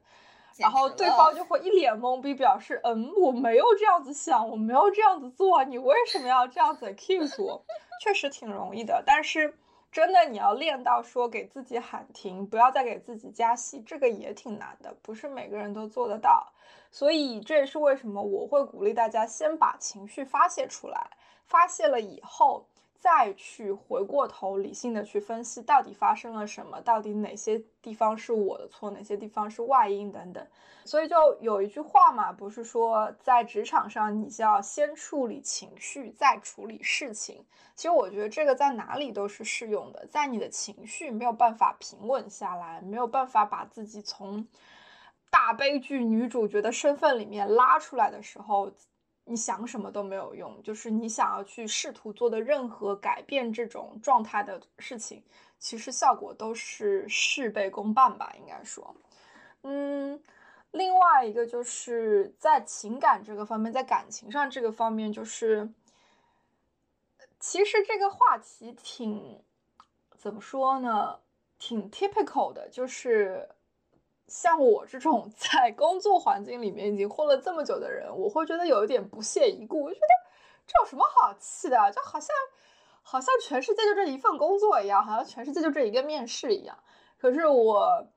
[0.58, 7.64] 然后对方就会一脸懵逼，表示嗯，我没有这样子想，我没有这样子做，你为什么要这样子 accuse 我？
[8.02, 9.58] 确实挺容易的，但是
[9.92, 16.52] 真的你要练到说给自己喊停，不要再给自己加戏，这个也挺难的，不是每个人都做得到。
[16.92, 21.10] 所以这也是为什么我会鼓励大家先把情绪发泄出来，
[21.48, 22.66] 发泄了以后。
[23.04, 30.48] 再去回过头理性的去分析到底发生了什么，到底哪些地方是我的错，哪些地方是外因等等。
[30.86, 37.46] 所以就有一句话嘛，不是说在职场上你就要先处理情绪，再处理事情。
[37.76, 40.08] 其实我觉得这个在哪里都是适用的。
[40.10, 44.48] 在你的情绪没有办法平稳下来，没有办法把自己从
[45.30, 48.72] 大悲剧女主角的身份里面拉出来的时候。
[49.26, 55.24] 你想什么都没有用，就是你想要去试图做的任何改变这种状态的事情，
[55.58, 58.96] 其实效果都是事倍功半吧，应该说。
[59.62, 60.22] 嗯，
[60.72, 65.72] 另外一个就是在情感这个方面，在感情上这个方面，就是
[67.40, 69.42] 其实这个话题挺
[70.18, 71.20] 怎么说呢，
[71.58, 73.50] 挺 typical 的，就是。
[74.28, 79.84] 像我这种 在工作环境里面已经混了这么久的人，我会觉得有一点不屑一顾。
[79.84, 80.06] 我觉得
[80.66, 81.78] 这有什么好气的？
[81.92, 82.30] 就好像
[83.02, 86.78] 好像全世界就这一份工作一样，好像全世界就这一个面试一样。
[87.18, 88.08] 可是我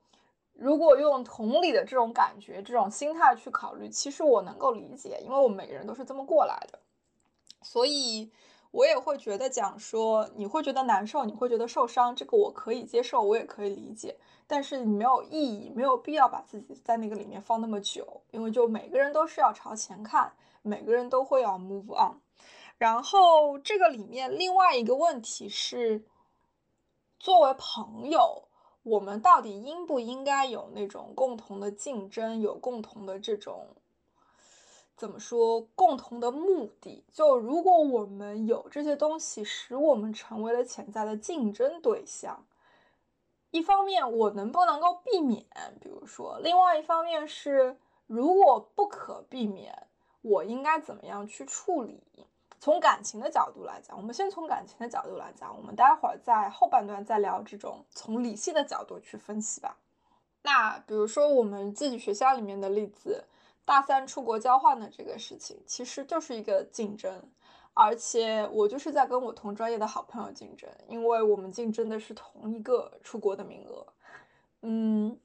[0.53, 6.79] 如果用同理的这种感觉、这种心态去考虑，其实我能够理解，因为我们每个人都是这么过来的。
[7.61, 8.31] 所以
[8.71, 14.17] 我也会觉得讲说，你会觉得难受，你会觉得受伤，这个我可以接受，我也可以理解。
[14.49, 20.31] 但是你没有意义，没有必要把自己在那个里面放那么久，因为就每个人都是要朝前看，
[20.61, 22.21] 每个人都会要 move on。
[22.77, 26.05] 然后这个里面另外一个问题是，
[27.19, 28.47] 作为朋友，
[28.83, 33.67] 我们到底应不应该有那种共同的竞争，有共同的这种
[34.95, 37.03] 怎么说，共同的目的？
[37.11, 42.45] 就如果我们有这些东西，使我们成为了潜在的竞争对象。
[43.51, 45.45] 一方面，我能不能够避免？
[45.81, 49.87] 比如说，另外一方面是，如果不可避免，
[50.21, 52.03] 我应该怎么样去处理？
[52.59, 59.77] 从感情的角度来讲，我们先从感情的角度来讲，我们待会儿在后半段再聊这种从理性的角度去分析吧。
[60.41, 63.25] 那比如说我们自己学校里面的例子，
[63.63, 67.29] 大三出国交换的这个事情，其实就是一个竞争。
[67.79, 73.85] 而且我就是在跟我同专业的好朋友竞争，因为我们竞争的是同一个出国的名额。
[74.61, 75.19] 嗯，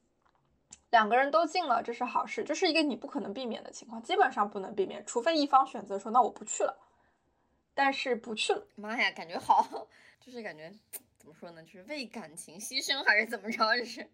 [0.91, 6.79] 两个人都进了，这是好事，这是一个你不可能避免的情况，基本上不能避免，除非一方选择说那我不去了。
[7.73, 9.88] 但是不去了，妈呀，感觉好，
[10.21, 10.71] 就是感觉
[11.17, 13.79] 怎么说呢，就是为感情牺牲还是怎么着？
[13.79, 14.11] 就是。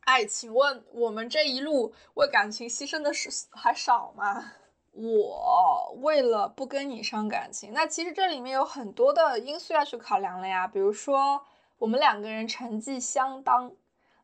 [0.00, 4.54] 哎，请问我们这一路为感情牺牲的是还少吗？
[5.00, 10.66] 我为了不跟你伤感情，那其实这里面有很多的因素要去考量了呀。
[10.66, 11.40] 比如说，
[11.78, 13.70] 我们两个人成绩相当，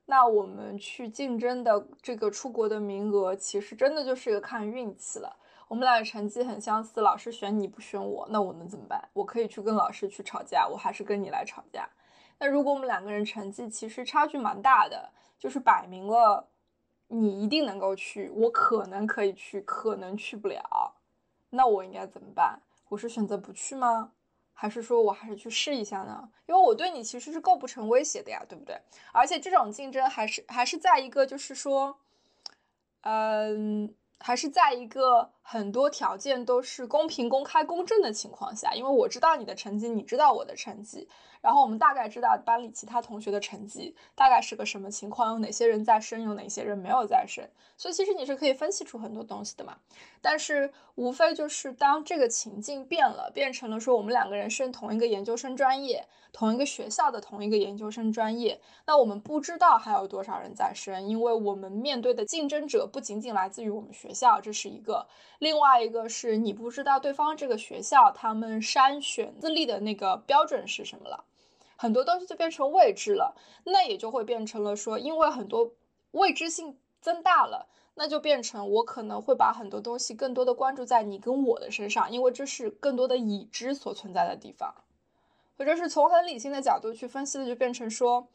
[0.06, 5.36] 那我们去竞争的这个出国的名额，其实真的就是一个看运气了。
[5.68, 9.08] 我们俩的成绩很相似，老师选你不选我，那我能怎么办？
[9.12, 11.88] 我可以去跟老师去吵架，我还是跟你来吵架。
[12.40, 16.48] 那如果我们两个人成绩其实差距蛮大的，就是摆明了。
[17.08, 20.94] 你一定能够去，我可能可以去，可能去不了，
[21.50, 22.60] 那我应该怎么办？
[22.88, 24.12] 我是选择不去吗？
[24.52, 26.30] 还是说我还是去试一下呢？
[26.46, 28.80] 因为我对你其实是构不成威胁的呀，对不对？
[29.12, 31.98] 而且这种竞争还是还是在一个就是说，
[33.02, 33.94] 嗯。
[34.20, 41.06] 还是在一个很多条件都是公平、公开、公正的情况下，因为我知道你的成绩，你知道我的成绩，
[41.42, 49.76] 然后我们大概知道班里其他同学的成绩大概是个什么情况，有哪些人在升，有哪些人没有在升，所以其实你是可以分析出很多东西的嘛。
[50.22, 64.14] 但是无非就是当这个情境变了，变成了说我们两个人升同一个研究生专业，同一个学校的同一个研究生专业，那我们不知道还有多少人在升，因为我们面对的竞争者不仅仅来自于我们学。
[64.14, 65.08] 校这是一个，
[65.44, 71.26] 另外一个是你不知道对方这个学校他们筛选资历的那个标准是什么了，
[71.76, 75.74] 很多东西就变成未知了，那也就会变成了说，因为很多
[76.12, 84.74] 未知性增大了，那就变成我可能会把很多东西更多的关注在你跟我的身上，因为这是更多的已知所存在的地方，
[85.58, 88.28] 或者是从很理性的角度去分析的，就变成说。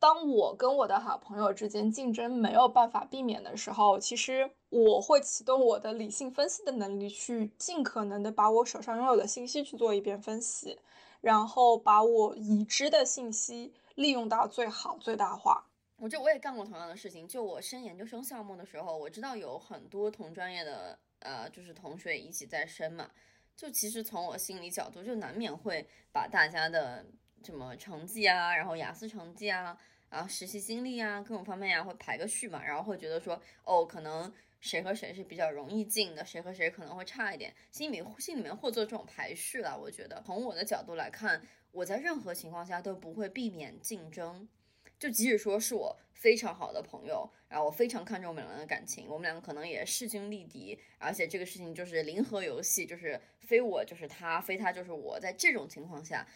[0.00, 10.78] 当我跟我的好朋友之间竞争没有办法避免的时候，其实我会启动我的理性分析的能力，去尽可能的把我手上拥有的信息去做一遍分析，
[11.20, 15.66] 然后把我已知的信息利用到最好最大化。
[15.98, 17.28] 我觉得我也干过同样的事情。
[17.28, 23.10] 就我升研究生项目的时候，我知道有很多同专业的呃，就是同学一起在升嘛。
[23.54, 27.04] 就其实从我心理角度，就难免会把大家的
[27.44, 29.76] 什么成绩啊，然后雅思成绩啊，
[30.10, 39.78] 啊实习经历啊，各种方面呀，会排个序嘛，然后会觉得说，哦，可能谁和谁是比较容易进的，谁和谁可能会差一点，心里心里面会做这种排序了。
[39.80, 44.48] 我觉得从我的角度来看，我在任何情况下都不会避免竞争。
[44.98, 55.18] 就即使说是我非常好的朋友，然后我非常看重我们两个的感情，我们两个可能也势均力敌，而且这个事情就是零和游戏，就是非我就是他，非他就是我。
[55.18, 56.26] 在这种情况下，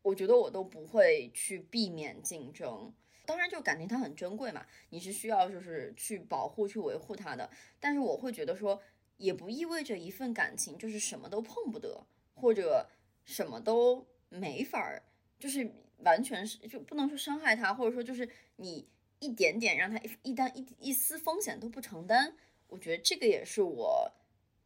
[0.00, 2.94] 我觉得我都不会去避免竞争。
[3.26, 7.50] 当然，就感情它很珍贵嘛，你是需要就是去保护、去维护它的。
[7.80, 8.80] 但是我会觉得说，
[9.16, 12.88] 也不意味着一份感情就是什么都碰不得，或者
[13.24, 15.02] 什么都没法儿，
[15.38, 15.72] 就是。
[15.98, 18.86] 完全是就不能说伤害他，或者说就是你
[19.20, 24.12] 一点点让他一一单一一丝风险都不承担，我觉得这个也是我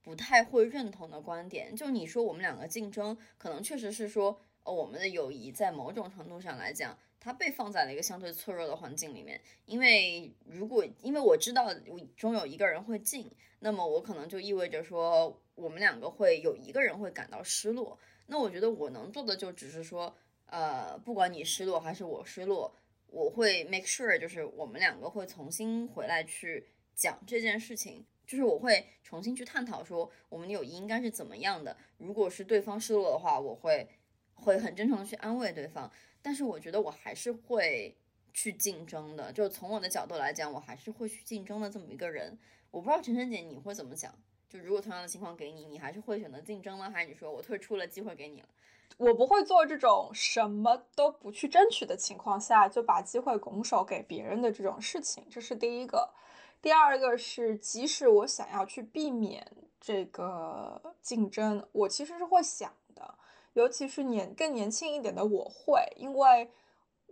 [0.03, 1.77] 不太会认同的观点。
[1.77, 9.41] 就你说我们两个竞争，可能确实是说，呃，我们的友谊在某种程度上来讲，它被放在了一个相对脆弱的环境里面。
[9.67, 17.99] 因为如果因为我知道我终有一个人会进，那么我可能就意味着说我们两个会有一个人会感到失落。
[18.27, 20.15] 那我觉得我能做的就只是说。
[20.51, 22.75] 呃，不管你失落还是我失落，
[23.09, 31.77] 我会 make sure，就是我们两个会重新回来去讲这件事情，就是我会重新去探讨说我们友谊应该是怎么样的。
[31.99, 33.87] 如果是对方失落的话，我会
[34.33, 35.93] 会很真诚的去安慰对方。
[36.29, 37.97] 但是我觉得我还是会
[38.35, 42.39] 去竞争的，就从我的角度来讲，我还是会去竞争的这么一个人。
[42.71, 44.15] 我不知道晨晨姐你会怎么讲？
[44.47, 46.91] 就如果同样的情况给你，你还是会选择竞争吗？
[46.91, 48.49] 还是你说我退出了，机会给你了？
[48.99, 56.11] 我不会做这种什么都不去争取的情况下就把机会拱手给别人的这种事情，这是第一个。
[56.61, 62.71] 第二个是，即使我想要去避免这个竞争，我其实是会想。
[63.59, 66.49] 尤其是年更年轻一点的我会，因为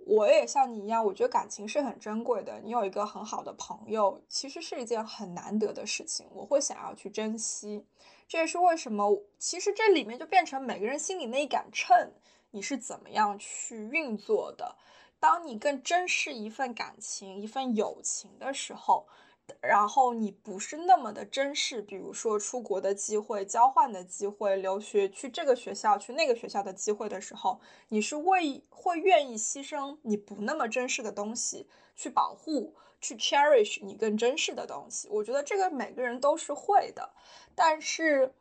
[0.07, 2.61] 我也像你一样，我觉得感情是很珍贵的。
[2.63, 7.85] 你有一个很好的朋友，其实是一件很难得的事情，我会想要去珍惜。
[8.29, 12.13] 这也是为什么，其实这里面就变成每个人心里那一杆秤，
[12.53, 14.77] 你是怎么样去运作的。
[15.19, 19.09] 当你更珍视一份感情、一份友情的时候，
[19.61, 32.75] 然后你不是那么的珍视，比如说出国的机会、交换的机会、留学去这个学校、去那个学校的机会的时候，你是为会愿意牺牲你不那么珍视的东西去保护。
[32.99, 37.11] 去 cherish 你更珍视的东西，我觉得这个每个人都是会的。
[37.55, 38.35] 但是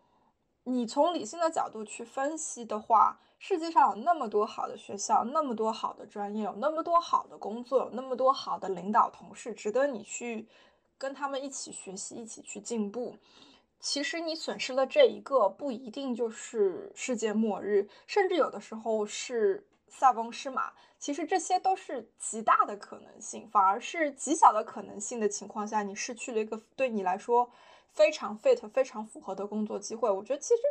[0.63, 10.47] 你从理性的角度去分析的话，世界上有那么多好的学校，那么多好的专业，有那么多好的工作，有那么多好的领导同事，值得你去
[11.05, 13.15] 跟他们一起学习，一起去进步。
[13.79, 20.73] 其实你损失了这一个，不一定就是世界末日，甚至有的时候是塞翁失马。
[20.97, 27.51] 其实这些都是极大的可能性，反而是极小的可能性的情况下，你失去了一个对你来说
[27.91, 30.09] 非常 fit、非常符合的工作机会。
[30.09, 30.61] 我觉得其实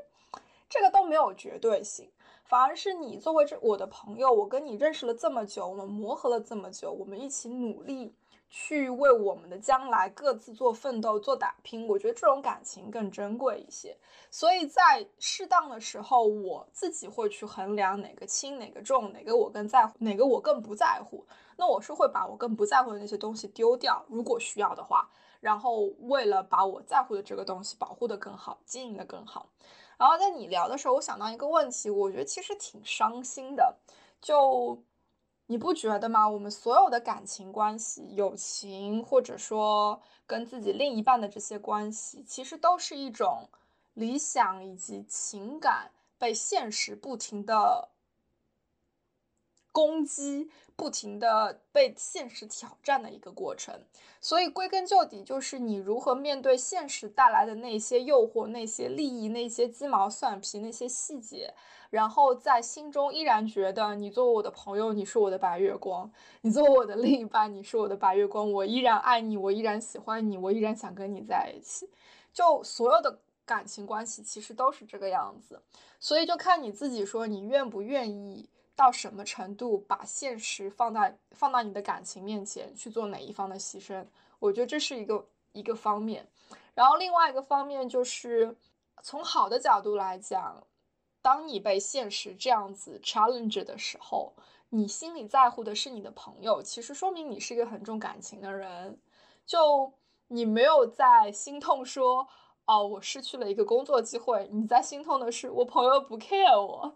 [0.69, 2.11] 这个都没有绝对性，
[2.45, 8.17] 反而是你作为这我的朋友，我跟你认识了这么久，我们磨合了这么久，我们一起努力。
[8.49, 13.99] 去为我们的将来各自做奋斗、做打拼，我觉得这种感情更珍贵一些。
[14.31, 21.27] 所以在适当的时候，我自己会去衡量哪个轻、哪个重，哪个我更在乎，哪个我更不在乎。
[21.57, 25.11] 那我是会把我更不在乎的那些东西丢掉，如果需要的话。
[25.41, 29.51] 然后为了把我在乎的这个东西保护得更好、经营得更好。
[29.99, 33.77] 然后在你聊的时候，我想到一个问题，我觉得其实挺伤心的，
[34.21, 34.83] 就。
[35.47, 36.27] 你不觉得吗？
[36.29, 43.49] 我们所有的感情关系、友情，或者说跟自己另一半的这些关系，其实都是一种
[43.93, 47.91] 理想以及情感被现实不停的。
[49.75, 53.81] 攻击不停的被现实挑战的一个过程，
[54.21, 61.53] 所以归根究底就是你如何面对现实带来的那些诱惑、那些利益、那些鸡毛蒜皮、那些细节，
[61.91, 66.09] 然后在心中依然觉得你作为我的朋友，你是我的白月光；
[66.43, 68.53] 你作为我的另一半，你是我的白月光。
[68.53, 71.91] 我依然爱你，我依然喜欢你，我依然想跟你在一起。
[72.33, 75.61] 就所有的感情关系其实都是这个样子，
[75.99, 78.49] 所以就看你自己说你愿不愿意。
[78.77, 84.05] 到什么程度把现实放在放到你的感情面前去做哪一方的牺牲？
[84.39, 86.29] 我觉得这是一个一个方面。
[86.75, 88.57] 然后另外一个方面就是
[89.03, 90.67] 从好的角度来讲，
[91.23, 94.33] 当你被现实这样子 challenge 的时候，
[94.71, 98.99] 你心里在乎的是你的朋友，其实说明你是一个很重感情的人。
[99.47, 99.93] 就
[100.29, 102.27] 你没有在心痛说。
[102.67, 104.49] 哦，我失去了一个工作机会。
[104.51, 106.95] 你在心痛的是我朋友不 care 我，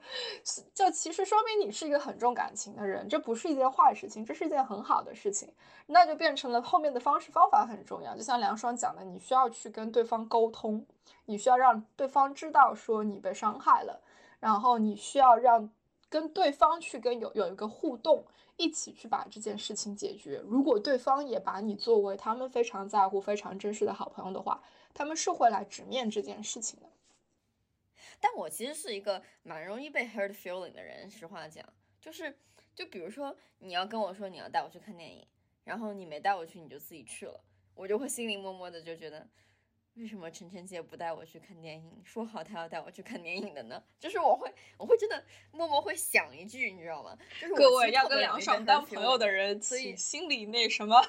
[0.72, 5.52] 就其实说明你是一个很重感情的人，这不是一件坏事情，这是一件很好的事情。
[5.88, 8.16] 那就变成了后面的方式方法很重要。
[8.16, 10.86] 就像梁双讲的，你需要去跟对方沟通，
[11.26, 14.00] 你需要让对方知道说你被伤害了，
[14.40, 15.70] 然后你需要让
[16.08, 18.24] 跟对方去跟有有一个互动，
[18.56, 20.42] 一起去把这件事情解决。
[20.46, 24.62] 如果对方也把你作为他们非常在乎、非常珍视的好朋友的话。
[24.98, 26.90] 他们是会来直面这件事情的，
[28.18, 31.08] 但我其实是一个蛮容易被 hurt feeling 的人。
[31.08, 31.64] 实话讲，
[32.00, 32.36] 就是，
[32.74, 35.24] 就比如说你要跟我说你要带我去看电影，
[35.62, 37.40] 然后你没带我去，你就自己去了，
[37.76, 39.24] 我就会心里默默的就觉得。
[39.98, 42.02] 为什么晨晨姐不带我去看电影？
[42.04, 43.82] 说好她要带我去看电影的呢？
[43.98, 47.18] 就是我会，我会真的默默会想一句，你知道吗？
[47.40, 51.04] 就是各位要跟梁爽当朋友的人，所以心里那什么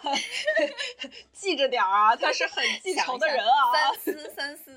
[1.31, 3.93] 记着点啊，他是很记仇的人啊。
[3.93, 4.75] 三思三思，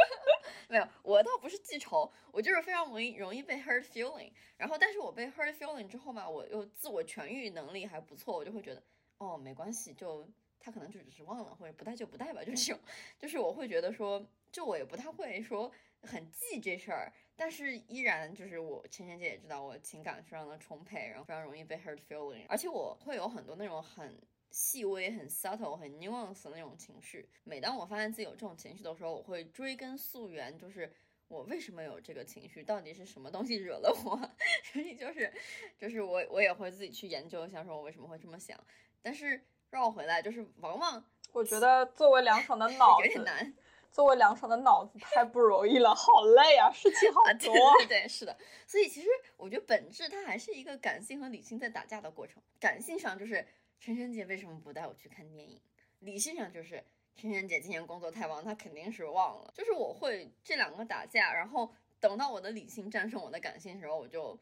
[0.68, 4.30] 没有，我倒不是记仇，我就是非常容易容易被 hurt feeling。
[4.58, 8.82] 然后，但是我被 hurt feeling 之后嘛，我又自我痊愈能力还不错，我就会觉得
[9.16, 10.28] 哦，没关系，就。
[10.60, 12.80] 他可能就只是忘了，或者不带就不带吧，就这种。
[13.18, 15.70] 就是我会觉得说，就我也不太会说
[16.02, 27.28] 很记这事儿，但是依然就是我芊芊姐也知道我情感非常的充沛，然后非常容易被 hurt feeling，而且我会有很多那种很细微、很 subtle、很 nuance 的那种情绪。
[27.44, 30.92] 每当我发现自己有这种情绪的时候，我会追根溯源，就是
[31.28, 34.16] 我为什么有这个情绪，到底是什么东西惹了我？
[34.72, 35.32] 所以就是，
[35.78, 38.58] 就是我我也会自己去研究一下，说我为什么会这么想，
[39.00, 39.44] 但是。
[39.70, 43.54] 绕回来就是往往，我觉得作为凉爽的 脑子有点难，
[43.92, 47.76] 作为凉爽的脑子太不容易了，好累啊，事情好多。
[47.78, 52.42] 对对是的，所以其实我觉得本质它还是一个感性和理性在打架的过程。
[52.58, 53.46] 感性上就是
[53.78, 55.60] 晨晨姐为什么不带我去看电影，
[55.98, 56.82] 理性上就是
[57.14, 59.52] 晨晨姐今天工作太忙，她肯定是忘了。
[59.54, 64.38] 就是我会这两个打架，然后等到我的理性战胜我的感性的时候，我就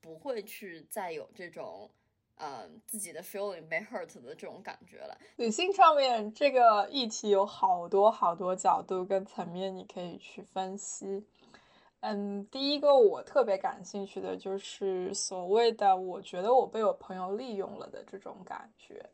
[0.00, 1.88] 不会去再有这种。
[2.38, 5.16] 嗯，自己的 feeling 被 hurt 的这种感觉了。
[5.36, 11.26] 女性上面这个议题有好多好多角度跟层面，你可以去分析。
[12.00, 19.08] 嗯，第一个我特别感兴趣的就是所谓的我觉得我被我朋友利用了的这种感觉。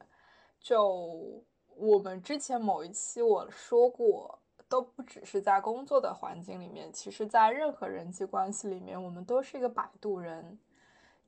[0.60, 1.42] 就
[1.76, 10.58] 我们之前某一期我说过，都不只是在工作的环境里面，其实在任何人际关系里面，我们都是一个摆渡人。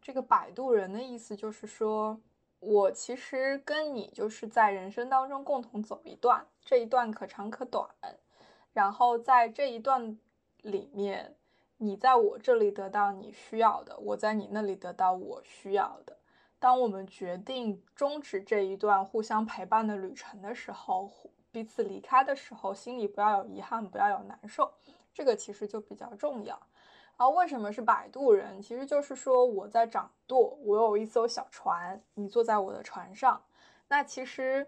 [0.04, 2.20] 这个摆渡人的意思就是说，
[2.60, 7.88] 我其实跟你就是在人生当中共同走一段，这一段可长可短，
[8.74, 10.18] 然后在这一段
[10.58, 11.34] 里面，
[11.78, 16.18] 你在我这里得到你需要的，我在你那里得到我需要的。
[16.58, 21.10] 当我们决定终止这一段互相陪伴的旅程的时候，
[21.50, 24.70] 彼此离开的时候，心里不要有遗憾，不要有难受，
[25.14, 26.60] 这个其实就比较重要。
[27.16, 28.60] 啊，为什么是摆渡人？
[28.60, 33.40] 其实就是说我在掌舵，我有一艘小船，你坐在我的船上。
[33.86, 34.66] 那其实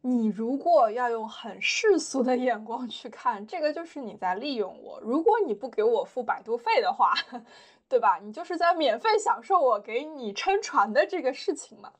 [0.00, 4.98] 你如果要用很世俗的眼光去看，这个就是你在利用我。
[5.00, 7.14] 如果你不给我付摆渡费的话，
[7.88, 8.18] 对吧？
[8.20, 11.92] 你就是在免费享受我给你撑船的这个事情嘛。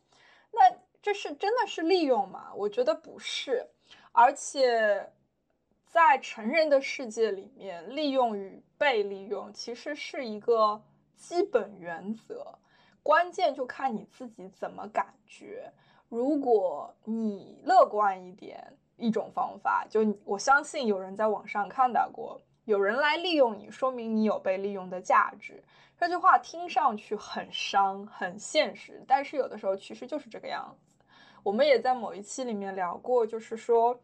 [0.50, 2.52] 那这是真的是利用吗？
[2.56, 3.68] 我觉得不是，
[4.10, 5.12] 而且。
[5.92, 10.82] 在成人的世界里面，利用与被利用其实是一个
[11.16, 12.58] 基本原则，
[13.02, 15.70] 关键就看你自己怎么感觉。
[16.08, 25.62] 如果你乐观一点，一种方法，就我相信有人在网上看到过，有人来利用你，说明你有被利用的价值。
[25.98, 31.04] 这句话听上去很伤，很现实，但是有的时候其实就是这个样子。
[31.42, 34.00] 我们也在某一期里面聊过，就是说。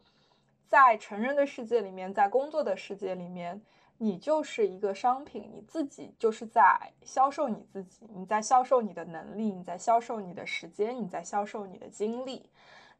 [0.69, 3.59] 在成人的世界里面，在工作的世界里面，
[3.97, 12.51] 你就是一个商品，你自己就是在销售你自己，你在销售你的能力，你在销售你的时间，你在销售你的精力。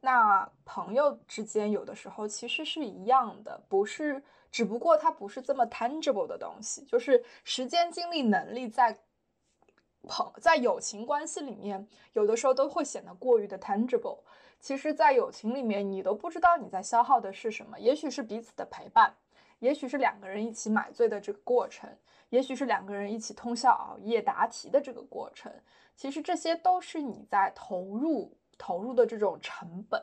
[0.02, 8.98] 那朋友之间有的时候其实是一样的，不是，只不过它不是这么 tangible 的东西，就是时间、精力、能力在
[10.08, 14.22] 朋在友情关系里面，有的时候都会显得过于的 tangible。
[14.60, 17.80] 其实，在友情里面，你都不知道你在消耗的是什么。
[17.80, 19.16] 也许是彼此的陪伴，
[19.60, 21.89] 也许是两个人一起买醉的这个过程，
[22.30, 25.51] 也许是两个人一起通宵熬夜答题的这个过程。
[25.95, 30.01] 其实这些都是你在投入投入的这种成本，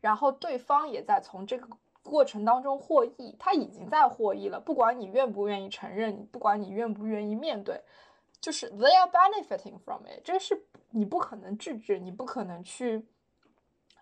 [0.00, 1.68] 然后对方也在从这个
[2.02, 4.58] 过程当中获益，他已经在获益了。
[4.58, 7.82] 不管你愿不愿意承认，不管你愿不愿意面对，
[8.40, 13.06] 就是 they are benefiting from it，这是你不可能制止，你不可能去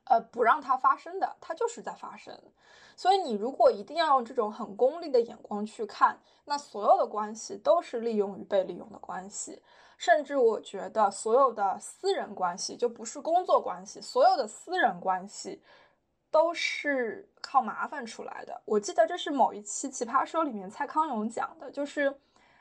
[0.08, 2.38] 呃不让它发生的，它就是在发生。
[2.96, 9.62] 所以你如果一定要用这种很功利的眼光去看，那所有的关系都是利用与被利用的关系。
[9.96, 15.60] 甚至我觉得所有的私人关系就不是工作关系，所有的私人关系
[16.30, 18.62] 都是靠麻烦出来的。
[18.64, 22.14] 我记得这是某一期《奇葩说》里面蔡康永讲的，就是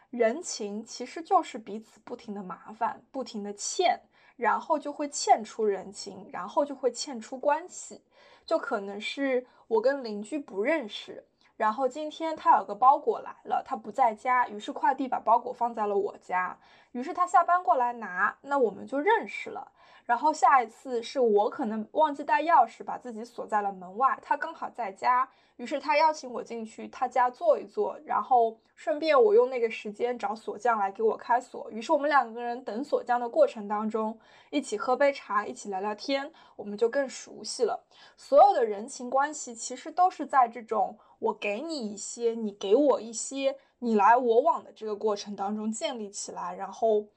[0.10, 4.02] 人情其实就是彼此不停的麻烦，不停的欠，
[4.38, 8.02] 然后就会欠出人情，然后就会欠出关系。
[8.46, 11.26] 就可能是我跟邻居不认识。
[11.58, 16.58] 然后今天他有个包裹来了，他不在家，于是快递把包裹放在了我家，
[16.92, 19.72] 于是他下班过来拿，那我们就认识了。
[20.06, 25.28] 然后下一次是我可能忘记带钥匙，把自己锁在了门外，他刚好在家。
[25.58, 31.70] 于是他邀请我进去他家坐一坐，然后顺便我用那个时间找锁匠来给我开锁。
[31.72, 34.18] 于是我们两个人等锁匠的过程当中，
[34.52, 37.84] 一起喝杯茶，一起聊聊天，我们就更熟悉了。
[38.16, 47.08] 所有的人情关系其实都是在这种我给你一些，你给我一些，你来我往的这个过程当中建立起来，然后。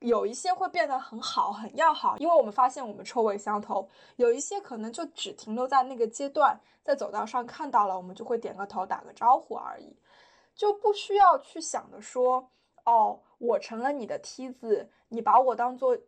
[0.00, 9.96] 有一些会变得很好、很要好，因为我们发现我们臭味相投；有一些可能就只停留在那个阶段，在走道上看到了，我们就会点个头、打个招呼而已，
[10.54, 12.48] 就不需要去想着说，
[12.84, 15.98] 哦，我成了你的梯子，你把我当做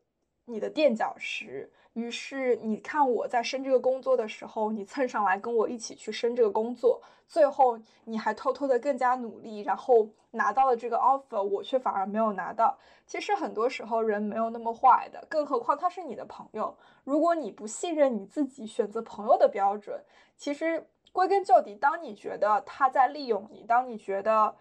[0.44, 1.72] 你的垫脚石。
[1.94, 12.78] 于是你看我在升这个工作的时候，你蹭上来跟我一起去升这个工作，最后你还偷偷的更加努力，然后拿到了这个 offer，我却反而没有拿到。
[13.06, 16.76] 其实很多时候人没有那么坏的，更何况他是你的朋友。
[17.02, 20.00] 如果你不信任你自己选择朋友的标准，
[20.36, 24.54] 其实归根究底，当你觉得他在利用你，当你觉得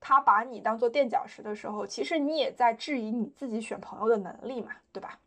[0.00, 5.18] 他把你当做垫脚石的时候，其实你也在质疑你自己选朋友的能力嘛，对吧？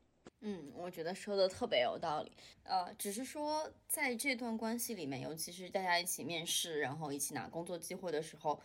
[0.46, 2.32] 嗯，我觉得说的特别有道理。
[2.64, 8.62] 呃，只是说在这段关系里面，尤其是大家一起面试，然后一起拿工作机会的时候，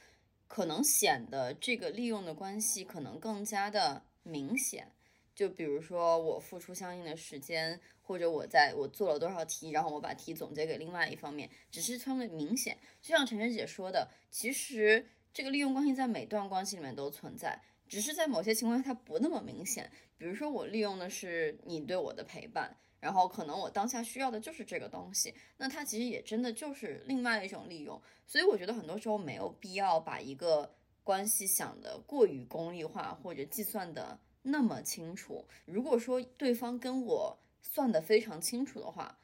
[0.49, 4.91] 可能显得这个利用的关系可能更加的明显。
[5.37, 12.77] 就比如说我付出相应的时间，或者我在我做了多少题，然后我把题总结给另外一方面，只是相对明显。
[13.01, 17.63] 就像晨晨姐说的，其实这个利用关系在每段关系里面都存在。
[17.87, 19.91] 只是在某些情况下，它不那么明显。
[20.19, 28.01] 比如说，我利用的是你对我的陪伴，然后可能我当下需要的就是这个东西，那它其实也真的就是另外一种利用。
[28.27, 35.47] 所以我觉得很多时候没有必要把一个关系想的过于功利化，或者计算的那么清楚。
[35.65, 39.19] 如果说对方跟我算的非常清楚的话，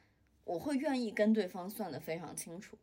[0.45, 2.79] 我会愿意跟对方算的非常清楚。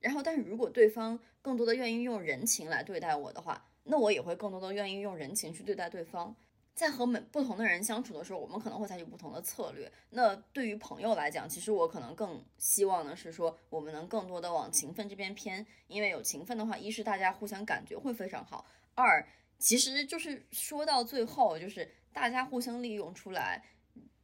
[0.00, 6.34] 然后，但是如果对方更多的愿意用人情来对待我的话，那我也会更多的愿意用人情去对待对方。
[6.74, 9.90] 在和每不同的人相处的时候，我们可能会采取不同的策略。
[10.10, 18.64] 那对于朋友来讲，其实我可能更希望的是说，我们能更多的往情分这边偏，因为有情分的话，一是大家互相感觉会非常好；
[18.96, 19.24] 二，
[19.58, 23.64] 其实就是说到最后，就是大家互相利用出来，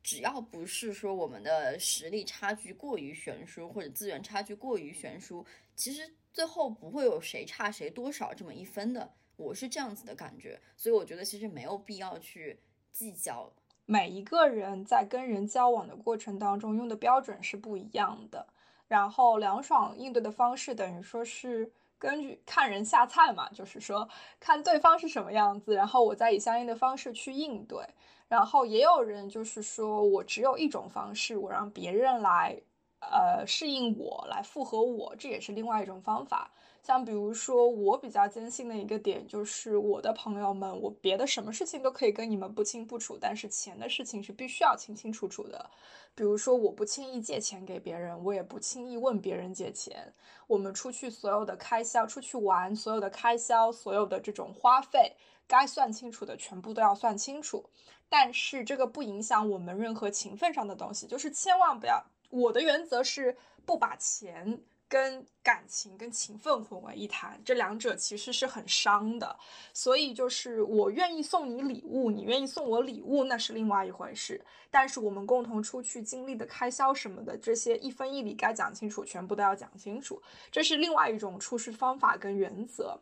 [0.02, 5.46] 只要不是说我们的实力差距过于悬殊，或者资源差距过于悬殊，
[5.76, 9.14] 其实最后不会有谁差谁多少这么一分的。
[9.40, 12.60] 我是这样子的感觉，所以我觉得其实没有必要去
[12.92, 13.50] 计较。
[13.86, 18.46] 每一个人在跟人交往的过程当中用的标准是不一样的，
[18.86, 27.84] 然后凉爽应对的方式等于说是根据看人下菜嘛，就是说看对方是什么样子，然后我再以相应的方式去应对。
[28.28, 32.56] 然后也有人就是说我只有一种方式，我让别人来
[33.00, 36.52] 呃适应我，来复合我，这也是另外一种方法。
[36.82, 45.70] 像比如说，我比较坚信的一个点就是，我的朋友们，我别的什么事情都可以跟你们不清不楚，但是钱的事情是必须要清清楚楚的。
[46.14, 50.12] 比如说，我不轻易借钱给别人，我也不轻易问别人借钱。
[50.46, 55.14] 我们出去所有的开销，出去玩所有的开销，所有的这种花费，
[55.46, 57.66] 该算清楚的全部都要算清楚。
[58.08, 62.02] 但是这个不影响我们任何情分上的东西，就是千万不要。
[62.30, 64.60] 我的原则是不把钱。
[64.90, 69.36] 跟感情、跟情分混为一谈，这两者其实是很伤的。
[69.72, 74.44] 所以就是我愿意送你礼物，你愿意送我礼物，那是另外一回事。
[74.68, 80.20] 但是我们共同出去经历的开销什么的，这些一分一厘该讲清楚，全部都要讲清楚。
[80.50, 82.98] 这是另外一种处事方法跟原则。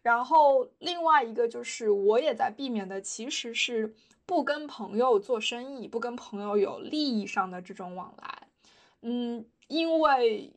[0.00, 3.92] 然后另外一个就是我也在避免的，其实是
[4.24, 8.46] 不跟朋友做生意，不跟朋友有利益上的这种往来。
[9.00, 10.52] 嗯，因为。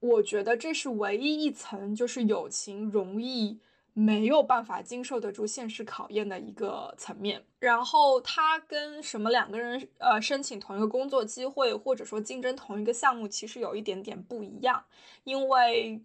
[0.00, 3.60] 我觉得这是唯一一层，就是友情容易
[3.92, 7.44] 没有办法经受得住现实考验的一个层面。
[7.58, 14.84] 然后他跟什么两个人呃申请同一个工作机会，或者说竞争同一个项目，其实有一点点不一样。
[15.24, 16.02] 因为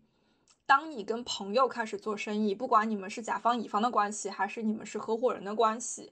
[0.66, 6.12] 当你跟朋友开始做生意，不管你们是甲方乙方的关系，还是你们是合伙人的关系，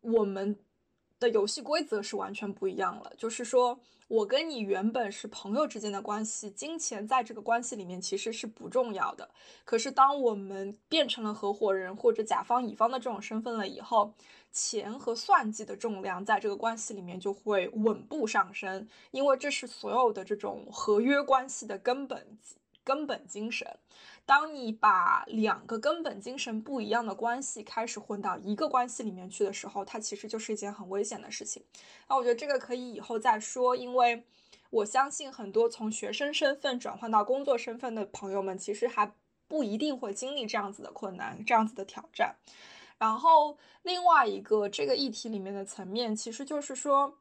[0.00, 0.58] 我们
[1.18, 3.12] 的游戏规则是完全不一样了。
[3.16, 3.78] 就是说。
[4.08, 9.28] 我跟你原本是朋友之间的关系，金钱在这个关系里面其实是不重要的。
[9.66, 14.14] 可是当我们变成了合伙人或者甲方乙方的这种身份了以后，
[14.50, 22.38] 钱和算计的重量在这个关系里面就会稳步上升，因为这是所有的这种合约关系的根本
[22.88, 23.76] 根本精神。
[24.24, 31.62] 当你把两个根本精神不一样的关系开始混到一个关系里面去的时候，它其实就是一件很危险的事情。
[32.08, 34.24] 那我觉得这个可以以后再说，因为
[34.70, 39.12] 我相信很多从学生身份转换到工作身份的朋友们，其实还
[39.46, 42.36] 不一定会经历这样子的困难、这样子的挑战。
[42.98, 47.18] 然后另外一个这个议题里面的层面，其实就是说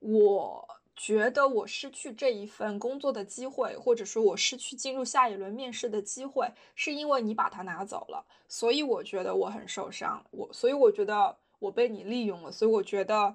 [0.00, 0.79] 我。
[1.02, 10.22] 觉得我失去这一份工作的机会，或者说我失去进入下一轮面试的机会，是因为你把它拿走了，所以我觉得我很受伤。
[10.30, 13.34] 我所以我觉得我被你利用了，所以我觉得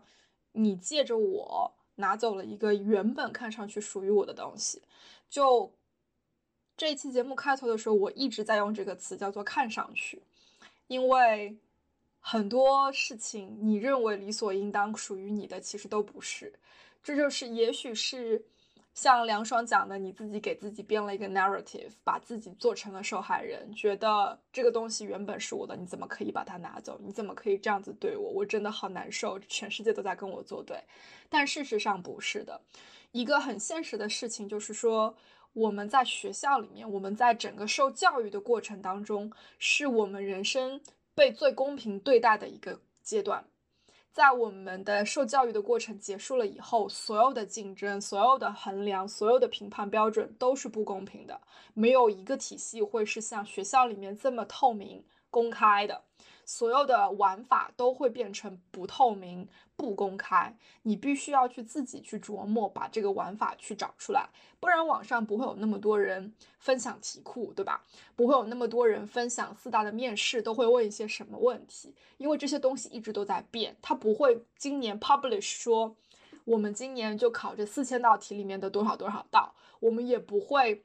[0.52, 4.84] 你借着我拿走了一个原本看上去属于我的东西。
[5.28, 5.74] 就
[6.78, 10.22] 这一期节目开头的时候，我一直在用这个词叫做“看上去”，
[10.86, 11.58] 因为
[12.20, 16.54] 很多事情你认为理所应当属于你的，其实都不是。
[17.06, 18.44] 这就是，也许是
[18.96, 27.00] 像梁爽讲的，你自己给自己编了一个 narrative，把自己做成了受害人，觉得这个东西原本是我的，你怎么可以把它拿走？
[27.04, 28.32] 你怎么可以这样子对我？
[28.32, 30.84] 我真的好难受，全世界都在跟我作对。
[31.30, 32.60] 但事实上不是的，
[33.12, 35.16] 一个很现实的事情就是说，
[35.54, 40.82] 我们在学校里面，我们在整个受教育的过程当中，是我们人生
[41.14, 43.46] 被最公平对待的一个阶段。
[44.16, 51.42] 在我们的受教育的过程结束了以后，所有的竞争、所有的衡量、所有的评判标准都是不公平的，
[51.74, 56.02] 没有一个体系会是像学校里面这么透明、公开的。
[56.46, 64.30] 所有的玩法都会变成不透明、不公开，你必须要去自己去琢磨，把这个玩法去找出来，
[64.60, 67.84] 不然网上不会有那么多人分享题库，对吧？
[68.16, 75.96] 不会有那么多人分享四大的面试都会问一些什么问题，因为这些东西一直都在变，它不会今年 publish 说
[76.44, 80.84] 我们今年就考这四千道题里面的多少多少道，我们也不会。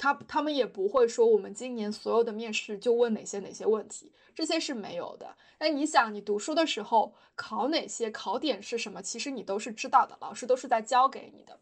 [0.00, 5.36] 他他们也不会说我们今年所有的面试就问哪些哪些问题，这些是没有的。
[5.58, 11.60] 那你想，你读书的时候考哪些，考点是什么，其实你都是知道的，老师都是在教给你的。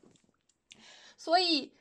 [1.17, 1.73] 所以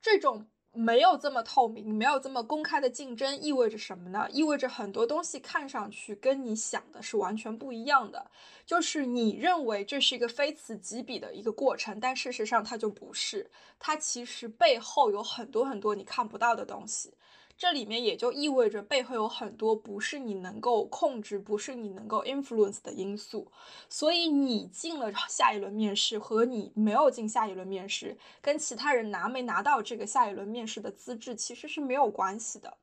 [0.00, 0.46] 这种。
[0.76, 4.28] 没有这么透明，没有这么公开的竞争，意味着什么呢？
[4.30, 8.30] 意味着很多东西看上去跟你想的是完全不一样的。
[8.66, 13.50] 就是你认为这是一个非此即彼的一个过程，但事实上它就不是。
[13.78, 17.14] 它其实背后有很多很多你看不到的东西。
[17.58, 23.50] 这里面也就意味着背后有很多不是你能够控制、不是你能够 influence 的因素，
[23.88, 32.76] 所以你进了下一轮面试和你没有进下一轮面试，跟其他人拿没拿到这个下一轮面试的资质其实是没有关系的。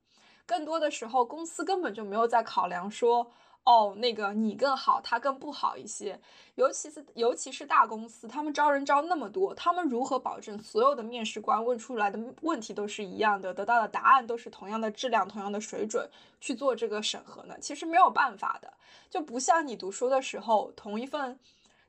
[0.45, 3.32] 更多的时候，公司根本就没有在考量说。
[3.66, 6.20] 哦，那个你更好，他更不好一些。
[6.55, 16.09] 尤其是尤其是大公司，他们招人招那么多，他们如何保证所有的面试官问出来的问题都是一样的，得到的答案都是同样的质量、同样的水准
[16.41, 17.57] 去做这个审核呢？
[17.61, 18.74] 其实没有办法的，
[19.09, 21.39] 就不像你读书的时候，同一份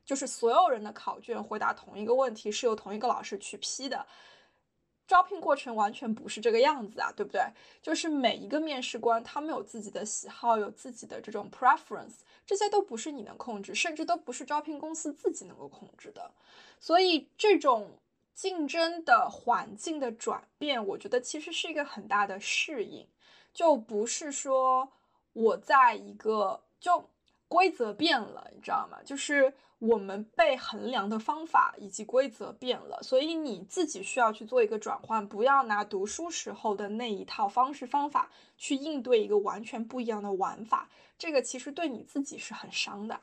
[0.05, 4.05] 就是所有人的考卷回答同一个问题是由同一个老师去批的。
[5.07, 7.41] 招聘过程完全不是这个样子啊，对不对？
[7.81, 16.31] 就是每一个面试官，他们有自己的喜好，有自己的这种 preference，这些都不是你能控制，甚至都不是招聘公司自己能够控制的。
[16.79, 17.99] 所以，这种
[18.33, 23.07] 竞争的环境的转变，我觉得其实是一个很大的适应，
[23.53, 24.91] 就不是说
[25.33, 27.09] 我在一个就
[27.47, 28.97] 规则变了，你知道吗？
[29.05, 29.53] 就是。
[29.79, 43.19] 我们被衡量的方法以及规则变了，所以你自己需要去做一个转换，不要拿读书时候的那一套方式方法去应对一个完全不一样的玩法，这个其实对你自己是很伤的。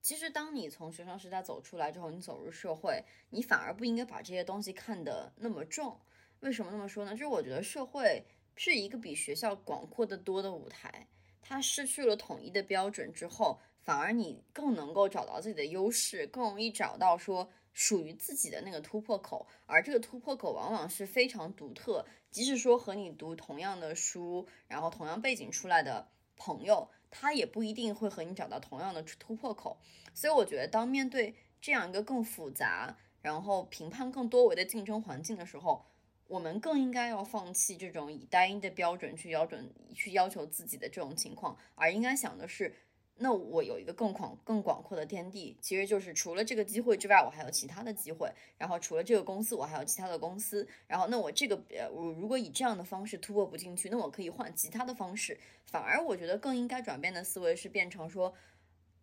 [0.00, 6.00] 其实，当你从学生时代走出来之后，你走入社会，你反而不应该把这些东西看得那么重。
[6.40, 7.12] 为什么那么说呢？
[7.12, 8.24] 就是我觉得社会
[8.56, 11.08] 是一个比学校广阔的多的舞台，
[11.42, 13.60] 它失去了统一的标准之后。
[13.84, 29.78] 反而你更能够找到自己的优势，更容易找到说属于自己的那个突破口，而这个突破口往往是非常独特，即使说和你读同样的书，然后同样背景出来的朋友，他也不一定会和你找到同样的突破口。
[30.14, 35.84] 所以我觉得，当面对这样一个更复杂，然后评判更多维的竞争环境的时候，
[36.26, 42.74] 我们更应该要放弃这种以单一的标准去标准去要求自己的这种情况，而应该想的是，
[43.16, 58.34] 那我有一个更广更广阔的天地，其实就是除了这个机会之外，我还有其他的机会，然后除了这个公司，我还有其他的公司，然后那我这个呃，我如果以这样的方式突破不进去，那我可以换其他的方式，反而我觉得更应该转变的思维是变成说，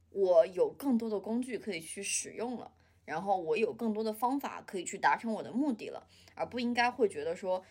[0.09, 2.73] 我有更多的工具可以去使用了。
[3.03, 7.65] 然后我有更多的方法可以去达成我的目的了，而不应该会觉得说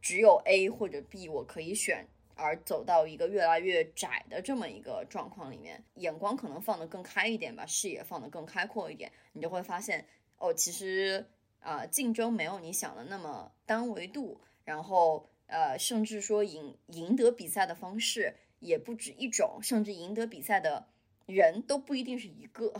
[0.00, 5.82] 只有 A 或者 B 我可以选，而走到一个越来越窄的这么一个状况里面。
[5.94, 10.06] 眼光可能放得更开一点吧，视野放得更开阔一点，你就会发现
[10.38, 11.26] 哦，其实
[11.60, 20.88] 啊，竞争没有你想的那么单维度，然后呃，甚至说赢赢得比赛的方式也不止一种，甚至赢得比赛的
[21.26, 22.72] 人都不一定是一个。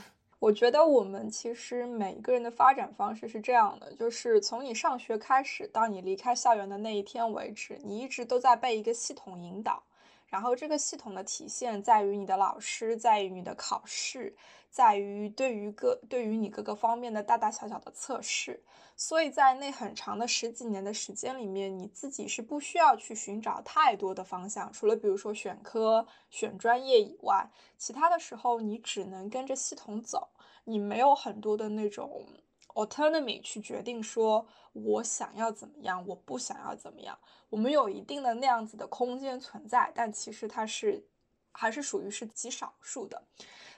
[0.43, 9.85] 我觉得我们其实每一个人的发展方式是这样的，就是从你上学开始到你离开校园的那一天为止，你一直都在被一个系统引导。
[10.33, 14.35] 然后这个系统的体现在于你的老师，在于你的考试，
[14.71, 18.65] 在于对于各对于你各个方面的大大小小的测试。
[18.97, 30.31] 所以在那很长的十几年的时间里面，你自己是不需要去寻找太多的方向，除了比如说选科、选专业以外，其他的时候你只能跟着系统走。
[30.65, 32.25] 你没有很多的那种
[32.75, 37.19] autonomy 去决定说我想要怎么样，我不想要怎么样。
[37.51, 41.05] 我们有一定的那样子的空间存在，但其实它是
[41.53, 43.23] 还是属于是极少数的。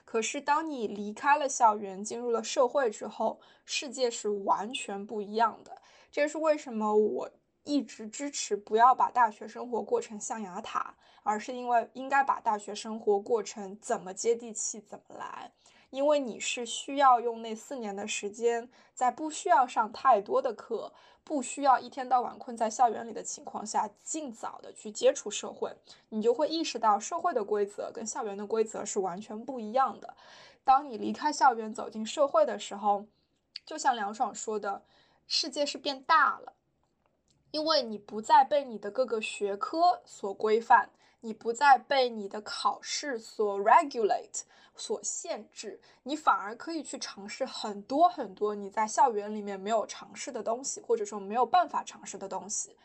[0.05, 5.82] 可是当你离开了校园，进入了社会之后，世界是完全不一样的。
[6.12, 7.30] 这也是为什么我
[7.64, 15.51] 一直支持不要把大学生活过成象牙塔，而是因为应该把大学生活过成怎么接地气怎么来。
[15.95, 20.92] 因为你是需要用那四年的时间，在不需要上太多的课，
[21.22, 25.72] 不需要一天到晚困在校园里的情况下，尽早的去接触社会，
[26.09, 30.16] 你就会意识到社会的规则跟校园的规则是完全不一样的。
[30.64, 33.07] 当你离开校园走进社会的时候，
[33.64, 34.82] 就像梁爽说的，
[35.28, 36.55] 世界是变大了，
[37.53, 40.90] 因为你不再被你的各个学科所规范，
[41.24, 44.42] 你不再被你的考试所 regulate。
[44.76, 52.76] 所限制，你反而可以去尝试很多很多你在校园里面没有尝试的东西，或者说没有办法尝试的东西。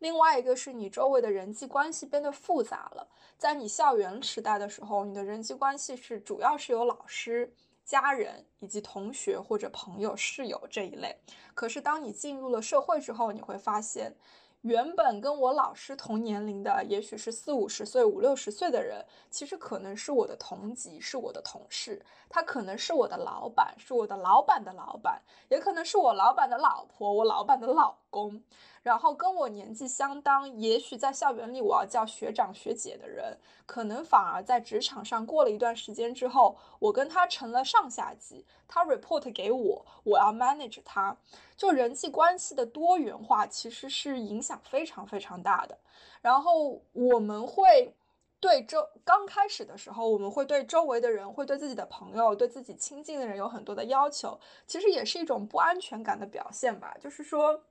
[0.00, 3.08] 另外一个是你周围的人际关系变得复杂了。
[3.38, 7.54] 在你校园时代的时候，你的人际关系是主要是有老师、
[7.86, 11.16] 家人以及同学或者朋友、室友这一类。
[11.54, 14.14] 可是当你进入了社会之后，你会发现。
[14.62, 28.42] 原本跟我老师同年龄的，也许是四五十岁、五六十岁的人，其实可能是我的同级，是我的同事，他可能是我的老板，是我的老板的老板，也可能是我老板的老婆，我老板的老公。
[28.82, 41.14] 然后跟我年纪相当，也许在校园里我要叫学长学姐的人，可能反而在职场上过了一段时间之后，我跟他成了上下级，他 report 给我，我要 manage 他。
[41.58, 45.78] 就人际关系的多元化，其实是影响非常非常大的。
[46.22, 47.94] 然后我们会
[48.40, 56.96] 对周刚开始的时候，我们会对周围的人，会对自己的朋友，对自己亲近的人有很多的要求，其实也是一种不安全感的表现吧。
[56.98, 57.62] 就是说。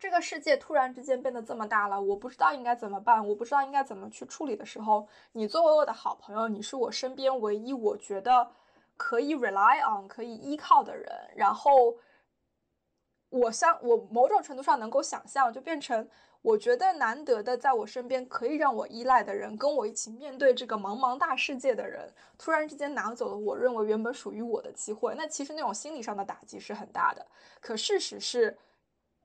[0.00, 8.50] 这个世界突然之间变得这么大了，我不知道应该怎么办，我不知道应该怎么去处理的时候，你作为我的好朋友，你是我身边唯一我觉得
[8.96, 11.06] 可以 rely on 可以依靠的人。
[11.36, 11.98] 然后，
[13.28, 16.08] 我相我某种程度上能够想象，就变成
[16.40, 27.26] 我觉得难得的在我身边可以让我依赖的人，跟我一起面对这个茫茫大世界的人，突然之间拿走了我认为原本属于我的机会，那其实那种心理上的打击是很大的。
[27.60, 28.56] 可事实是。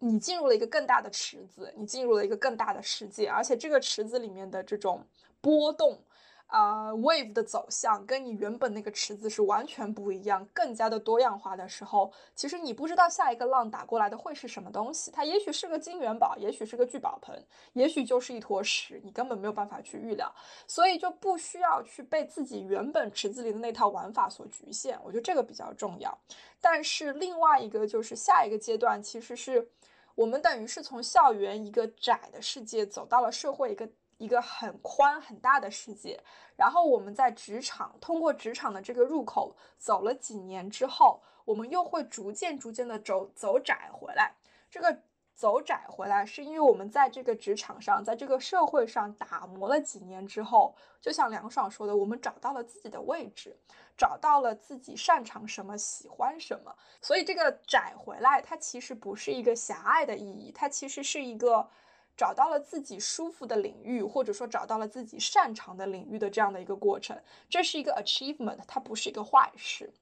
[0.08, 5.04] 你进入了一个更大的池子，你进入了一个更大的世界，而且这个池子里面的这种
[5.42, 6.00] 波动，
[6.46, 17.44] 啊，wave 的走向跟你原本那个池子是完全不一样，更加的多样化的时候，其实你不知道下一个浪打过来的会是什么东西，它也许是个金元宝，也许是个聚宝盆，
[17.74, 20.32] 也许就是一坨屎，你根本没有办法去预料，
[20.68, 26.16] 所以就不需要去被自己原本池子里的那套玩法所局限，我觉得这个比较重要。
[26.62, 29.68] 但是另外一个就是下一个阶段，其实是。
[30.16, 36.20] 我们等于是从校园一个窄的世界走到了社会一个一个很宽很大的世界。
[36.56, 44.36] 然后我们在职场通过职场的这个入口走了几年之后，我们又会逐渐逐渐的走走窄回来。
[44.72, 45.02] 这个
[45.34, 53.58] 走窄回来，是因为我们在这个职场上，在这个社会上打磨了几年之后，就像梁爽说的，我们找到了自己的位置，
[53.98, 56.76] 找到了自己擅长什么，喜欢什么。
[57.02, 61.70] 所以这个窄回来，它其实不是一个狭隘的意义，它其实是一个。
[62.18, 69.94] 找到了自己舒服的领域，或者说找到了自己擅长的领域的这样的一个过程，这是一个 achievement，它不是一个坏事。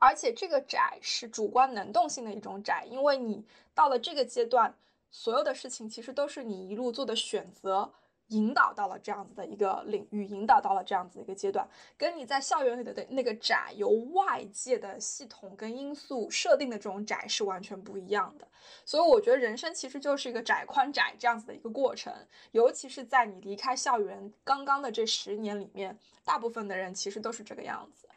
[0.00, 4.74] 而且这个窄是主观能动性的一种窄，因为你到了这个阶段，
[5.12, 7.92] 所有的事情其实都是你一路做的选择。
[8.32, 18.48] 引导到了这样子的一个领域，引导到了这样子的一个阶段，跟你在校园里的的那个窄，由外界的系统跟因素设定的这种窄是完全不一样的。
[18.84, 22.12] 所以我觉得人生其实就是一个窄宽窄这样子的一个过程，
[22.52, 28.08] 尤其是在你离开校园刚刚的这十年里面，大部分的人其实都是这个样子。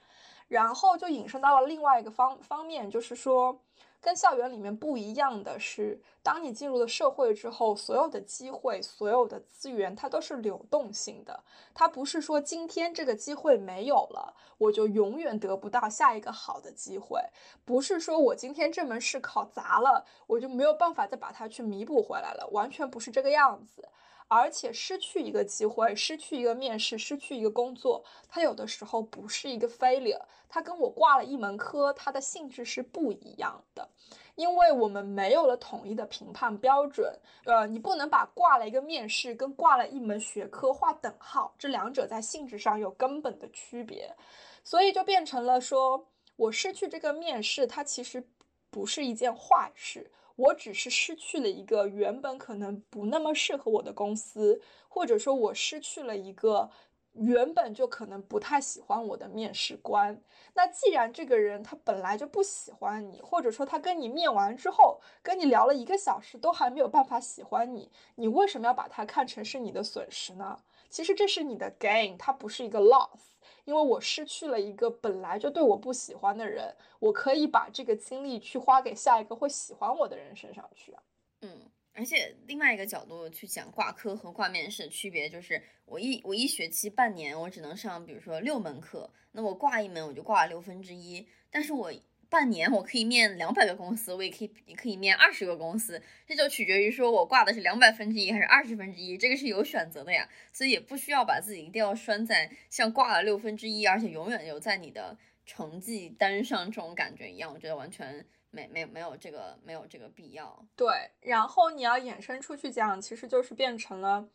[0.48, 3.60] 然后就引申到了另外一个方方面，就是说。
[4.06, 11.44] 跟校园里面不一样的是，当你进入了社会之后，所有的机会、所有的资源，它都是流动性的。
[11.74, 17.20] 它不是说今天这个机会没有了，我就永远得不到下一个好的机会；
[17.66, 22.48] 不是说我今天这门试考砸了，我就没有办法再把它去弥补回来了。
[22.52, 23.90] 完全不是这个样子。
[24.28, 33.88] 而且失去一个机会，失去一个面试，失去一个工作，它有的时候不是一个 failure，它跟我挂了一门科，它的性质是不一样的，
[34.34, 37.14] 因为我们没有了统一的评判标准。
[37.46, 44.16] 呃，你不能把挂了一个面试跟挂了一门学科划等号，这两者在性质上有根本的区别，
[44.64, 48.28] 所以就变成了说我失去这个面试，它其实
[48.72, 50.12] 不是一件坏事。
[50.36, 56.70] 我只是失去了一个原本可能不那么适合我的公司，或者说我失去了一个
[57.14, 60.22] 原本就可能不太喜欢我的面试官。
[60.54, 70.60] 那既然这个人他本来就不喜欢你，或者说他跟你面完之后跟你聊了一个小时都还没有办法喜欢你，你为什么要把他看成是你的损失呢？
[70.90, 73.35] 其实这是你的 gain，它不是一个 loss。
[73.66, 80.96] 因为我失去了一个本来就对我不喜欢的人，我可以把这个精力去花给下一个会喜欢我的人身上去。
[81.42, 91.92] 嗯，而且另外一个角度去讲挂科和挂面试的区别，就是我一我一学期半年我只能上，比如说六门课，那我挂一门我就挂了六分之一，但是我。
[92.36, 110.66] 半年我可以面两百个公司，我也可以也可以面二十个公司，这就取决于说我挂的是两百分之一还是二十分之一，这个是有选择的呀，所以也不需要把自己一定要拴在像挂了六分之一，而且永远有在你的成绩单上这种感觉一样，我觉得完全没没没有这个没有这个必要。
[110.76, 110.88] 对，
[111.22, 114.28] 然后你要衍生出去讲，其实就是变成了，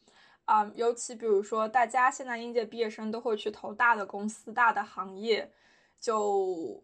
[0.46, 5.52] 啊，尤其比如说大家现在应届毕业生都会去投大的公司、大的行业，
[6.00, 6.82] 就。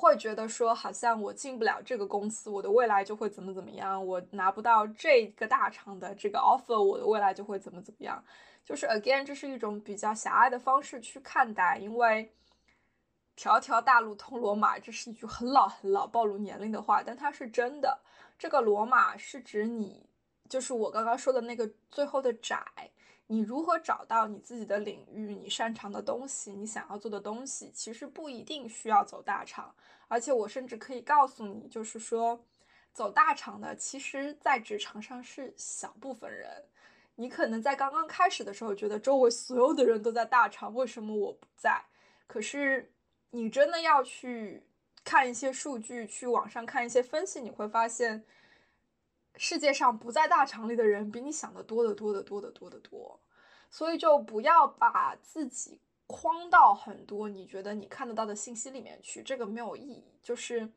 [0.00, 8.24] 会觉得说，好像我进不了这个公司，我的未来就会怎么怎么样；我拿不到这个大厂的这个 offer，我的未来就会怎么怎么样。
[8.64, 12.32] 就是 again，这是一种比较狭隘的方式去看待，因为
[13.36, 18.00] 条条大路通罗马，这是一句很老很老、暴露年龄的话，但它是真的。
[18.38, 20.08] 这个罗马是指你，
[20.48, 22.64] 就是我刚刚说的那个最后的窄。
[23.32, 29.72] 你如何找到你自己的领域，你擅长的东西，你想要做的东西，其实不一定需要走大厂。
[30.08, 32.44] 而且我甚至可以告诉你，就是说，
[32.92, 36.64] 走大厂的，其实在职场上是小部分人。
[37.14, 41.84] 你可能在刚刚开始的时候，觉得周围所有的人都在大厂，为什么我不在？
[42.26, 42.92] 可是
[43.30, 44.66] 你真的要去
[45.04, 48.24] 看一些数据，去网上看一些分析，你会发现。
[49.42, 53.18] 世界上不在大厂里的人比你想的多得多得多得多得多，
[53.70, 60.04] 所以就不要把自己框到很多你觉得你看得到的信息里面去，这个没有意义。
[60.22, 60.70] 就是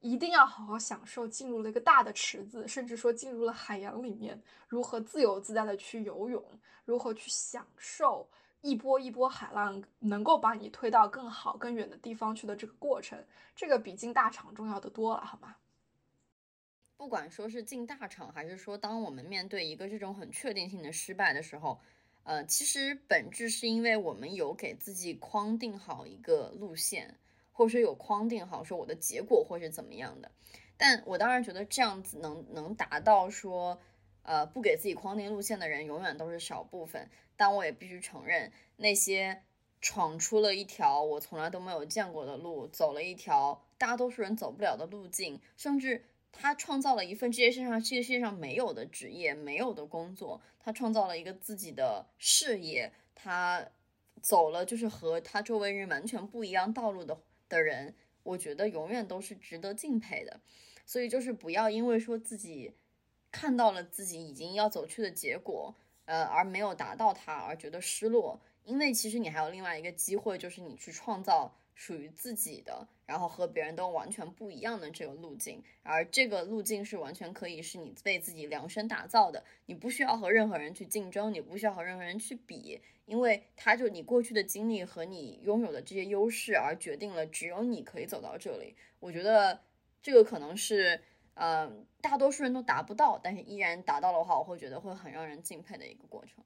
[0.00, 6.42] 一定要好好享受进入了一个大的池子，甚至说进入了海洋里面，如何自由自在的去游泳，
[6.86, 8.26] 如何去享受
[8.62, 13.22] 一波一波海浪能够把你推到更好更远的地方去的这个过程，
[13.54, 15.56] 这个比进大厂重要的多了，好吗？
[17.02, 21.80] 不管说是进大厂，还是说当我们面对一个这种很确定性的失败的时候，
[22.22, 27.18] 呃，其实本质是因为我们有给自己框定好一个路线，
[27.50, 30.30] 或者说有框定好说我的结果会是怎么样的。
[30.76, 33.80] 但我当然觉得这样子能能达到说，
[34.22, 37.10] 呃，不给自己框定路线的人永远都是少部分。
[37.36, 39.42] 但我也必须承认，那些
[39.80, 46.04] 闯出了一条我从来都没有见过的路，走了一条大多数人走不了的路径，甚至。
[46.32, 53.68] 他创造了一份世界上这个世界上没有的职业，没有的工作，他创造了一个自己的事业，他
[54.20, 57.16] 走了就是和他周围人完全不一样道路的
[57.48, 60.40] 的人，我觉得永远都是值得敬佩的。
[60.86, 62.74] 所以就是不要因为说自己
[63.30, 65.74] 看到了自己已经要走去的结果，
[66.06, 71.54] 呃，而没有达到它而觉得失落，因为其实你还有另外一个机会，就是你去创造。
[71.74, 88.76] 属于自己的，然后和别人都完全不一样的这个路径，而这个路径是完全可以是你为自己量身打造的，你不需要和任何人去竞争，你不需要和任何人去比，因为他就你过去的经历和你拥有的这些优势而决定了只有你可以走到这里。
[89.00, 89.60] 我觉得
[90.02, 91.00] 这个可能是，
[91.34, 96.44] 嗯，大多数人都达不到，但是依然达到的话，我会觉得会很让人敬佩的一个过程。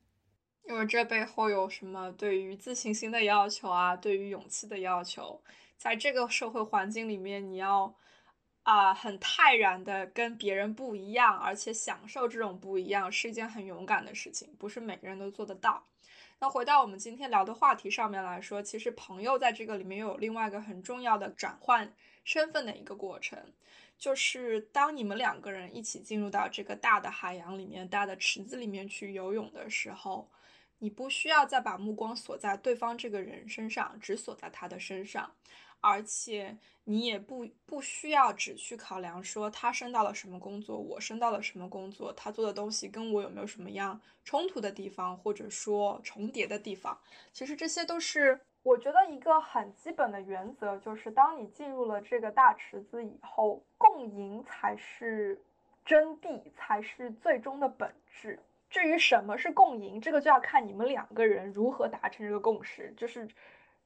[0.69, 5.41] 因为这背后有什么对于自信心的要求啊，对于勇气的要求，
[5.77, 7.95] 在这个社会环境里面，你要
[8.65, 15.87] 啊很泰然的跟别人不一样，而且享受这种不一样，是一件很勇敢的事情，不是每个人都做得到。
[16.41, 21.95] 那回到我们今天聊的话题上面来说，其实朋友在这个里面又有另外一个很重要的转换
[22.25, 23.39] 身份的一个过程，
[23.97, 30.29] 就是当你们两个人一起进入到这个大的海洋里面、大的池子里面去游泳的时候。
[30.79, 35.33] 你不需要再把目光锁在对方这个人身上，只锁在他的身上，
[35.81, 46.99] 而且你也不不需要只去考量说他升到了什么工作，我升到了什么工作，他做的东西跟我有没有什么样冲突的地方，或者说重叠的地方。
[47.33, 55.41] 其实这些都是我觉得一个很基本的原则，就是当你进入了这个大池子以后，共赢才是
[55.85, 58.41] 真谛，才是最终的本质。
[58.77, 63.27] 至于什么是共赢，这个就要看你们两个人如何达成这个共识，就是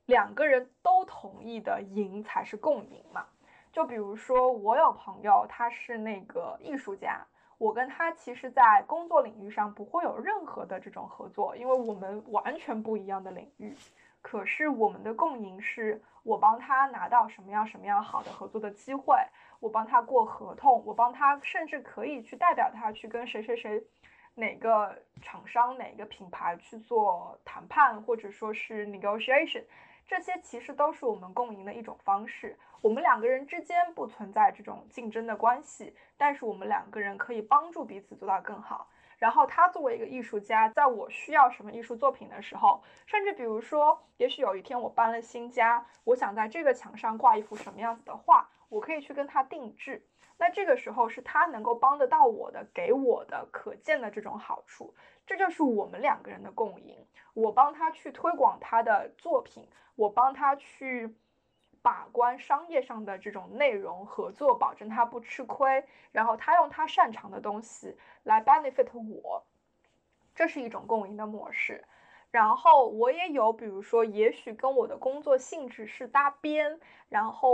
[0.07, 3.24] 两个人都同意的赢才是共赢嘛。
[3.70, 7.24] 就比如说，我有朋友，他是那个艺术家，
[7.57, 13.76] 我跟他其实，在工作领域上不会有任何的这种合作，因为我们完全不一样的领域。
[14.20, 19.14] 可是我们的共赢是，我帮他拿到什么样什么样好的合作的机会，
[19.61, 23.80] 我帮他过合同，我帮他甚至可以去代表他去跟谁谁谁。
[24.41, 29.62] 哪个厂商、哪个品牌去做谈判，或者说是 negotiation，
[30.09, 32.59] 这些其实都是我们共赢的一种方式。
[32.80, 38.88] 我们两个人之间不存在这种竞争的关系，但是我们两个人可以帮助彼此做到更好。
[39.18, 50.03] 然后他作为一个艺术家，在我需要什么艺术作品的时候，甚至比如说，也许有一天我搬了新家，我想在这个墙上挂一幅什么样子的画，我可以去跟他定制。
[50.41, 54.95] 那这个时候是他能够帮得到我的，给我的可见的这种好处，
[55.26, 57.07] 这就是我们两个人的共赢。
[57.34, 61.14] 我帮他去推广他的作品，我帮他去
[61.82, 65.84] 把关商业上的这种内容合作，保证他不吃亏。
[66.11, 69.45] 然后他用他擅长的东西来 benefit 我，
[70.34, 71.84] 这是一种共赢的模式。
[72.30, 76.80] 然后我也有，比如说，也许跟我的工作性质是搭边，
[77.11, 77.53] 然后。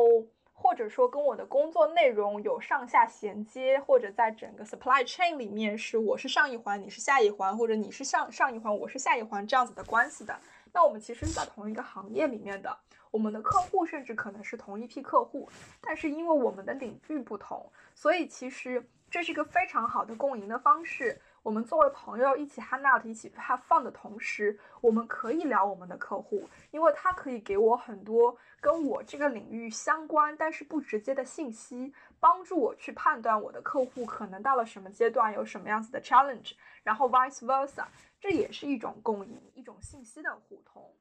[0.59, 10.37] 或者说跟我的工作内容有上下衔接，或者在整个 supply chain 里面是我是上一环，你是下一环，或者你是上上一环，我是下一环这样子的关系的。
[10.73, 12.77] 那我们其实是在同一个行业里面的，
[13.11, 15.49] 我们的客户甚至可能是同一批客户，
[15.81, 21.21] 但是因为我们的领域不同，所以其实这是一个非常好的共赢的方式。
[21.47, 37.87] 我们作为朋友一起 hang out，一起 have fun 的同时，我们可以聊我们的客户，因为他可以给我很多跟我这个领域相关但是不直接的信息，帮助我去判断我的客户可能到了什么阶段，有什么样子的 challenge，然后 vice versa，
[38.19, 40.93] 这也是一种共赢，一种信息的互通。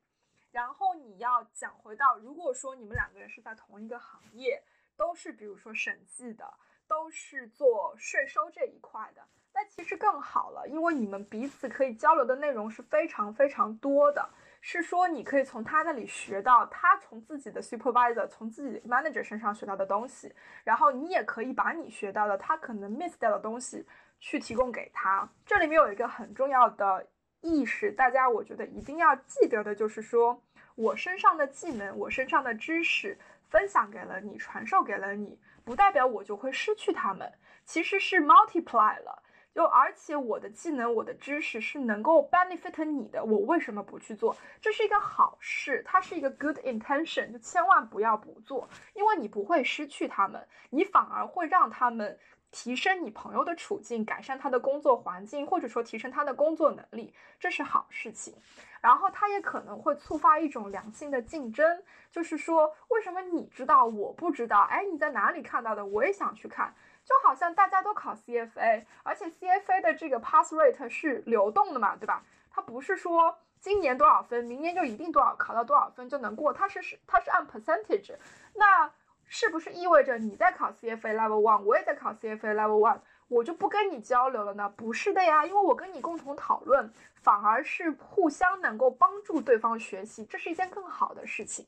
[0.51, 4.61] 然后你要讲回到，如果说你们两个人是在同一个行业，
[4.95, 6.53] 都是比如说审计的，
[6.87, 9.27] 都是做税收这一块的。
[9.57, 14.27] 那其实更好了，因为你们彼此可以交流的内容是非常非常多的，
[14.59, 20.35] 是说你可以从他那里学到他从自己的 supervisor、从自己 manager 身上学到的东西，
[20.65, 23.87] 然后你也可以把你学到的他可能 miss 掉的东西
[24.19, 25.29] 去提供给他。
[25.45, 27.07] 这里面有一个很重要的
[27.39, 30.37] 意识，大家我觉得一定要记得的就是说，
[30.75, 33.17] 我身上的技能、我身上的知识
[33.49, 37.31] 分享给了你、传授给了你，不代表我就会失去他们，
[37.63, 39.21] 其实是 multiply 了。
[39.55, 44.35] 就而且我的技能、我的知识是能够 benefit 你的，我为什么不去做？
[44.59, 52.19] 这是一个好事，它是一个 good intention，就千万不要不做，因为你不会失去他们，你反而会让他们
[52.51, 58.35] 提升你朋友的处境，改善他的工作环境，或者说提升他的工作能力，这是好事情。
[58.81, 61.81] 然后它也可能会触发一种良性的竞争，
[62.11, 64.67] 就是说为什么你知道我不知道？
[64.69, 65.85] 哎，你在哪里看到的？
[65.85, 66.75] 我也想去看。
[67.05, 72.23] 就好像大家都考 CFA，而且 CFA 的这个 pass rate 是流动的嘛，对吧？
[72.49, 78.15] 它不是说今年多少分，明年就一定多少考到多少分就能过，它是是它是按 percentage。
[78.55, 78.91] 那
[79.27, 84.71] 是不是意味着你在考 CFA level one，我也在考 CFA level one，我就不跟你交流了呢？
[84.75, 86.91] 不是的呀，因为我跟你共同讨论，
[87.21, 91.67] 反而是互相能够帮助对方学习，这是一件更好的事情。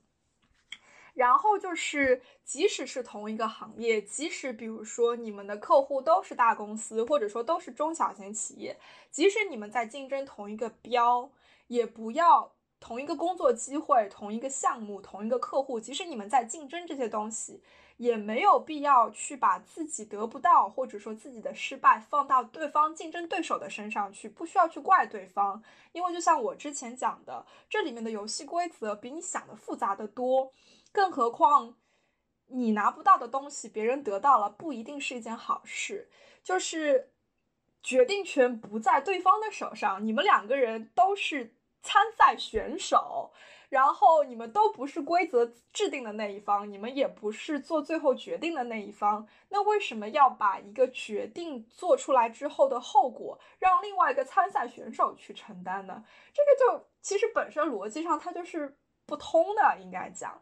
[1.17, 8.77] 然后就是，即使是同一个行业，即使比如说你们的客户都是大公司，或者说都是中小型企业，
[9.09, 11.31] 即使你们在竞争同一个标，
[11.65, 17.63] 也不要同一个工作机会、同一个项目、同一个客户，即使你们在竞争这些东西，
[17.97, 25.63] 也没有必要去把自己得不到或者说自己的失败放到对方竞争对手的身上去，不需要去怪对方，
[25.93, 30.53] 因为就像我之前讲的，这里面的游戏规则比你想的复杂的多。
[30.97, 31.75] 更何况，
[32.47, 36.09] 你拿不到的东西，别人得到了，不一定是一件好事。
[36.43, 37.11] 就是
[37.83, 43.31] 决定权不在对方的手上，你们两个人都是参赛选手，
[43.69, 49.27] 然后你们都不是规则制定的那一方，你们也不是做最后决定的那一方。
[49.49, 56.03] 那为什么要把一个决定做出来之后的后果，让另外一个参赛选手去承担呢？
[56.33, 58.75] 这个就其实本身逻辑上它就是
[59.05, 60.41] 不通的，应该讲。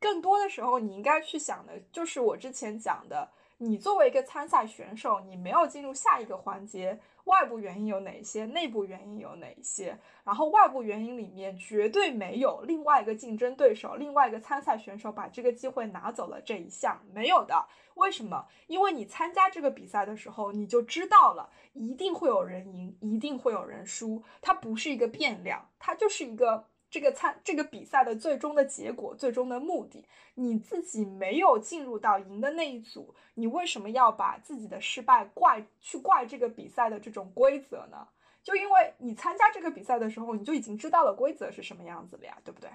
[0.00, 9.98] 更多的时候，你应该去想的就是我之前讲的，你作为一个参赛选手，你没有进入下一个环节，外部原因有哪些，内部原因有哪些？
[10.24, 17.66] 然后外部原因里面绝对没有另外一个竞争对手，另外一个参赛选手把这个机会拿走了这一项没有的。
[17.94, 18.46] 为什么？
[18.68, 26.66] 因为你参加这个比赛的时候，你就知道了，一定会有人赢，一定会有人输，它不是一个变量，它就是一个。
[26.90, 38.08] 这个参这个比赛的最终的结果，最终的目的，你自己没有进入到赢的那一组，你为什么要把自己的失败怪去怪这个比赛的这种规则呢？
[38.42, 42.70] 就因为你参加这个比赛的时候，你就已经知道了规则是什么样子了呀，对不对？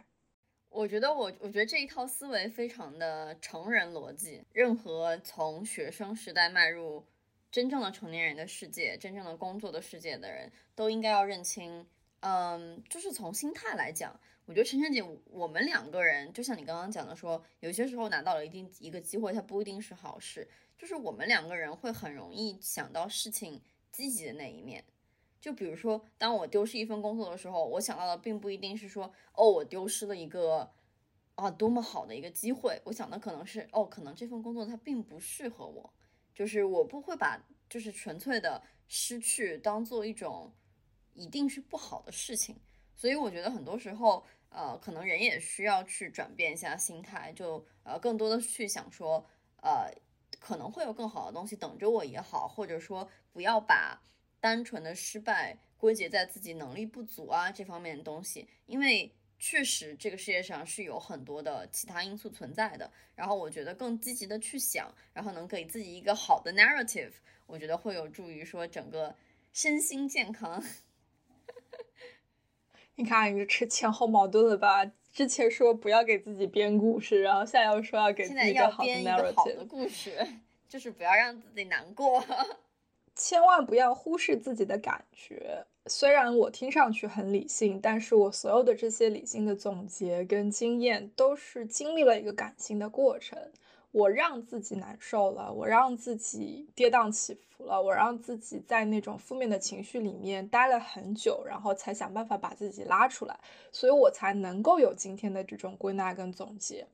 [0.69, 7.03] 我觉得我我觉得这一套思维非常的成人逻辑，任何从学生时代迈入
[7.51, 11.87] 真正的成年人的世界、真正的工作的世界的人都应该要认清。
[12.25, 20.47] 嗯，就是从心态来讲，我觉得晨晨姐，我们两个人就像你刚刚讲的，说有些时候拿到了一定一个机会，它不一定是好事。
[20.77, 23.61] 就是我们两个人会很容易想到事情
[23.91, 24.85] 积极的那一面。
[25.41, 30.71] 就比如说，当我丢失一份工作的时候，我想到的并不一定是说，哦，我丢失了一个
[31.35, 32.81] 啊多么好的一个机会。
[32.85, 35.93] 我想的可能是，哦，可能这份工作它并不适合我。
[36.33, 40.53] 就是我不会把就是纯粹的失去当做一种。
[41.13, 42.55] 一定是不好的事情，
[42.95, 49.25] 所以我觉得很多时候，呃，可能人也需要去转变一下心态，就呃，更多的去想说，
[49.61, 49.91] 呃，
[50.39, 54.01] 可能会有更好的东西等着我也好，或者说不要把
[54.39, 62.89] 单纯的失败归结在自己能力不足啊这方面的东西，因为确实这个世界上是有很多的其他因素存在的。
[63.15, 67.11] 然后我觉得更积极的去想，然后能给自己一个好的 narrative，
[67.45, 69.15] 我觉得会有助于说整个
[69.51, 70.63] 身心健康。
[72.95, 74.85] 你看，你这前后矛盾了吧？
[75.11, 80.17] 之前说不要给自己编故事，然后现在又说要给自己一个好的故事，
[80.67, 82.23] 就是不要让自己难过。
[83.15, 85.65] 千万不要忽视自己的感觉。
[85.85, 93.37] 虽然我听上去很理性，但是我所有的这些理性的总结跟经验，都是经历了一个感性的过程。
[93.93, 103.39] 我让自己难受了，我让自己跌宕起伏了，我让自己在那种负面的情绪里面待了很久，然后才想办法把自己拉出来，
[103.71, 106.87] 所以我才能够有今天的这种归纳跟总结。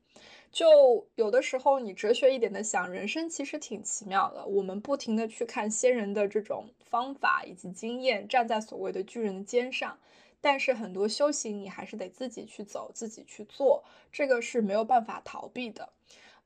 [0.52, 4.44] 就有的时候，你哲学一点的想，人生其实挺奇妙的。
[4.44, 9.98] 我们不停的去看先人的这种方法以及经验，站在所谓的巨人的肩上，
[10.42, 13.82] 但是很多修行你还是得自己去走，自己去做，
[14.12, 15.88] 这个是没有办法逃避的。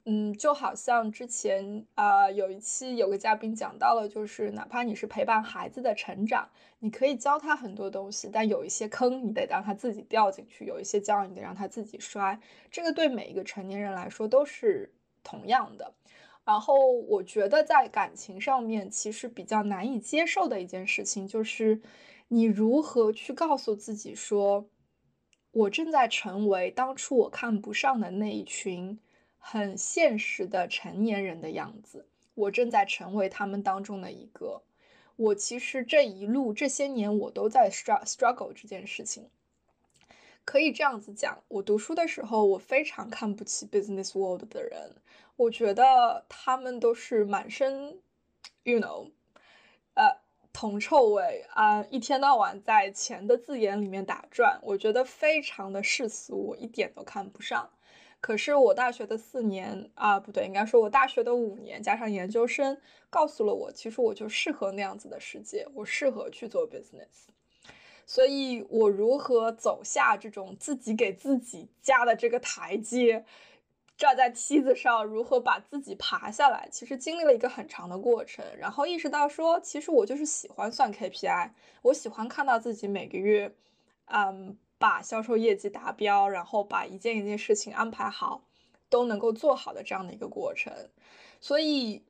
[0.06, 6.50] 嗯，就好像之前啊，有一期有个嘉宾讲到了，就是哪怕你是陪伴孩子的成长，
[6.80, 12.38] 你可以教他很多东西，但有一些坑你得让他自己掉进去，有一些跤你得让他自己摔。
[12.70, 15.94] 这个对每一个成年人来说都是同样的。
[16.44, 21.80] 然后我觉得在感情上面，其实比较难以接受的一件事情，就是
[22.28, 24.68] 你如何去告诉自己说，
[25.50, 28.98] 我正在成为当初我看不上的那一群。
[29.46, 34.62] 很现实的成年人的样子，我正在成为他们当中的一个。
[35.16, 39.28] 我其实这一路这些年我都在 struggle 这件事情。
[40.46, 44.96] 可以这样子讲，我读书的时候，我非常看不起 business world 的人，
[45.36, 47.98] 我觉得他们都是满身
[48.62, 49.10] ，you know，
[49.92, 50.22] 呃，
[50.54, 57.68] 铜臭味啊，一天到晚在钱的字眼里面打转，我觉得非常的世俗，我一点都看不上。
[58.24, 62.80] 可是我大学的四年啊，不对，应该说我大学的五年加上研究生，
[63.10, 67.26] 告诉了我，其实我就适合那样子的世界，我适合去做 business。
[68.06, 73.26] 所以，我如何走下这种自己给自己加的这个台阶，
[73.98, 78.42] 站在梯子上，如何把自己爬下来，其实经历了一个很长的过程。
[78.58, 81.50] 然后意识到说，其实我就是喜欢算 KPI，
[81.82, 83.54] 我喜欢看到自己每个月，
[84.06, 84.56] 嗯。
[84.78, 88.42] 把销售业绩达标，然后把一件一件事情安排好，
[88.88, 90.72] 都能够做好的这样的一个过程。
[91.40, 92.02] 所以，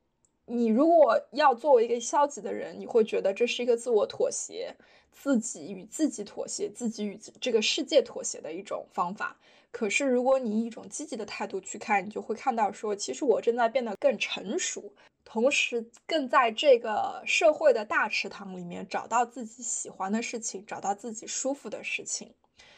[0.45, 4.75] 你如果要作为一个消极的人，你会觉得这是一个自我妥协、
[5.11, 9.37] 自己与自己妥协、自己与这个世界妥协的一种方法。
[9.71, 14.93] 可是，如果你以一种积极的态度去看，你就会看到说，其实我正在变得更成熟。
[15.25, 22.33] 同时，更在这个社会的大池塘里面找到自己喜欢的事情，找到自己舒服的事情。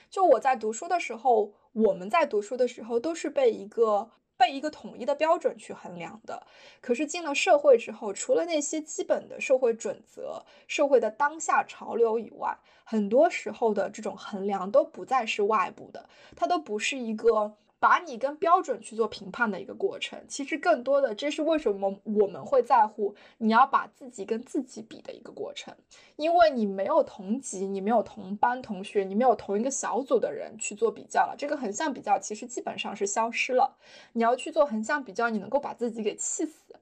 [0.09, 6.45] 就我在读书的时候，我们在读书的时候都是被一个被一个统一的标准去衡量的。
[6.81, 17.55] 可是进了社会之后，除了那些基本的社会准则、社会的当下潮流以外，很多时候的这种衡量都不再是外部的，它都不是一个。
[17.79, 25.75] 把你跟标准去做评判的一个过程，其实更多的这是为什么我们会在乎你要把自己跟自己比的一个过程，
[26.15, 33.77] 因为你没有同级，你没有同班同学，你没有同一个小组的人去做比较了，这个横向比较其实基本上是消失了。
[34.13, 36.75] 你要去做横向比较，你能够把自己给气死，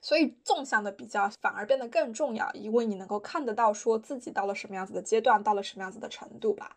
[0.00, 6.76] 所以纵向的比较反而变得更重要，因为你能够看得到说自己到了什么样子的阶段，到了什么样子的程度吧，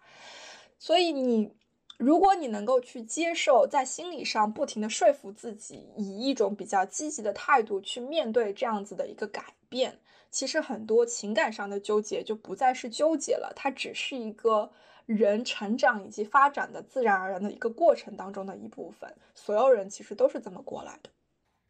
[0.80, 1.53] 所以你。
[1.97, 9.97] 如果你能够去接受，在心理上不停的说服自己，以一种比较积极的态度去面对这样子的一个改变，
[10.30, 14.69] 其实很多情感上的纠结就不再是纠结了，它只是一个
[15.05, 19.15] 人成长以及发展的自然而然的一个过程当中的一部分。
[19.34, 21.09] 所有人其实都是这么过来的，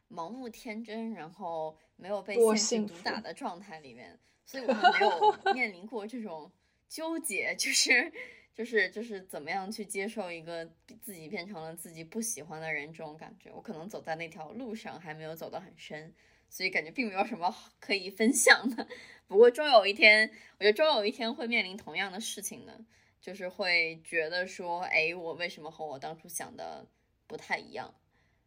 [0.09, 6.51] 盲目天真，然后没有被现实毒打的状态里面，所以我们没有面临过这种
[6.89, 8.11] 纠结，就是。
[8.55, 10.65] 就是就是怎么样去接受一个
[11.01, 16.15] 自己变成了自己不喜欢的人这种感觉，我可能走在那条路上还没有走得很深，
[16.49, 18.87] 所以感觉并没有什么可以分享的。
[19.27, 22.79] 不过终有一天，我觉得终有一天会面临同样的事情的，
[23.19, 26.87] 就是会觉得说，哎，我为什么和我当初想的
[27.27, 27.93] 不太一样？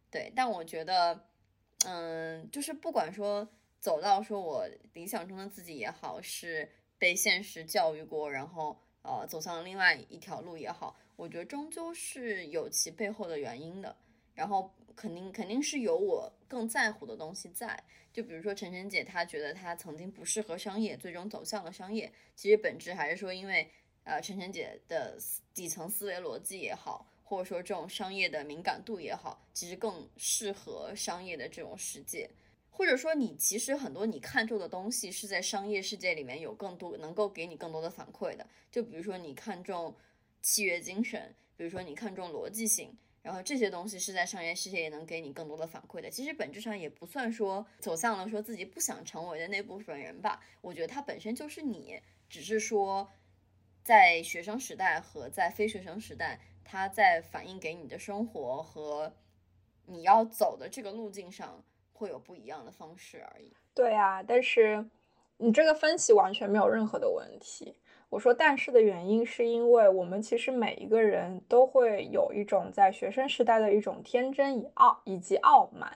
[0.09, 1.27] 对，但我觉得，
[1.85, 3.47] 嗯，就是不管说
[3.79, 8.81] 走到说我理想中的自己也好，是被现实教育过，然后。
[9.01, 13.95] 呃，走向另外一条路也好，我觉得终究是有其背后的原因的。
[14.35, 17.83] 然后肯定肯定是有我更在乎的东西在。
[18.13, 22.11] 就比如说晨晨姐，她觉得她曾经不适合商业，最终走向了商业。
[22.35, 23.69] 其实本质还是说，因为
[24.05, 25.17] 呃晨晨姐的
[25.53, 32.29] 底层思维逻辑也好，或者说这种商业的敏感度也好，其实更适合商业的这种世界。
[32.79, 38.47] 或者说，你其实很多你看中的东西是在商业世界里面有更多能够给你更多的反馈的。
[38.71, 39.93] 就比如说，你看重
[40.41, 46.09] 契约精神，比如说你看重逻辑性，然后这些东西是在商业世界也能给你更多的反馈的。
[46.09, 50.39] 其实本质上也不算说走向了说自己不想成为的那部分人吧。
[50.61, 53.09] 我觉得它本身就是你，只是说
[53.83, 59.13] 在学生时代和在非学生时代，它在反映给你的生活和
[59.85, 61.61] 你要走的这个路径上。
[61.99, 63.51] 会有不一样的方式而已。
[63.75, 64.85] 对啊，但是
[65.37, 67.75] 你这个分析完全没有任何的问题。
[68.09, 75.95] 我说但是的原因是因为我们其实每一个人都会有一种在学生时代的一种天真以傲以及傲慢，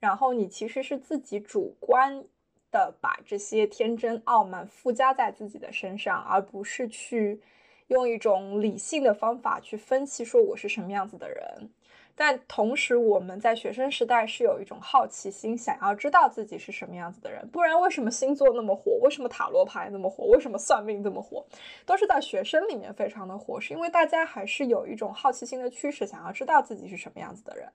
[0.00, 2.24] 然后你其实是自己主观
[2.70, 7.40] 的把这些天真傲慢附加在自己的身上，而不是去
[7.86, 11.70] 用一种理性的方法去分析说我是什么样子的人。
[12.14, 17.48] 但同时，我们在学生时代是有一种好奇心，想要知道自己是什么样子的人。
[17.48, 18.98] 不然，为什么星座那么火？
[19.02, 20.24] 为什么塔罗牌那么火？
[20.24, 21.44] 为什么算命这么火？
[21.86, 27.66] 都是在学生里面非常的火，是因为大家还是有一种好奇心的驱使，想要知道自己是什么样子的人。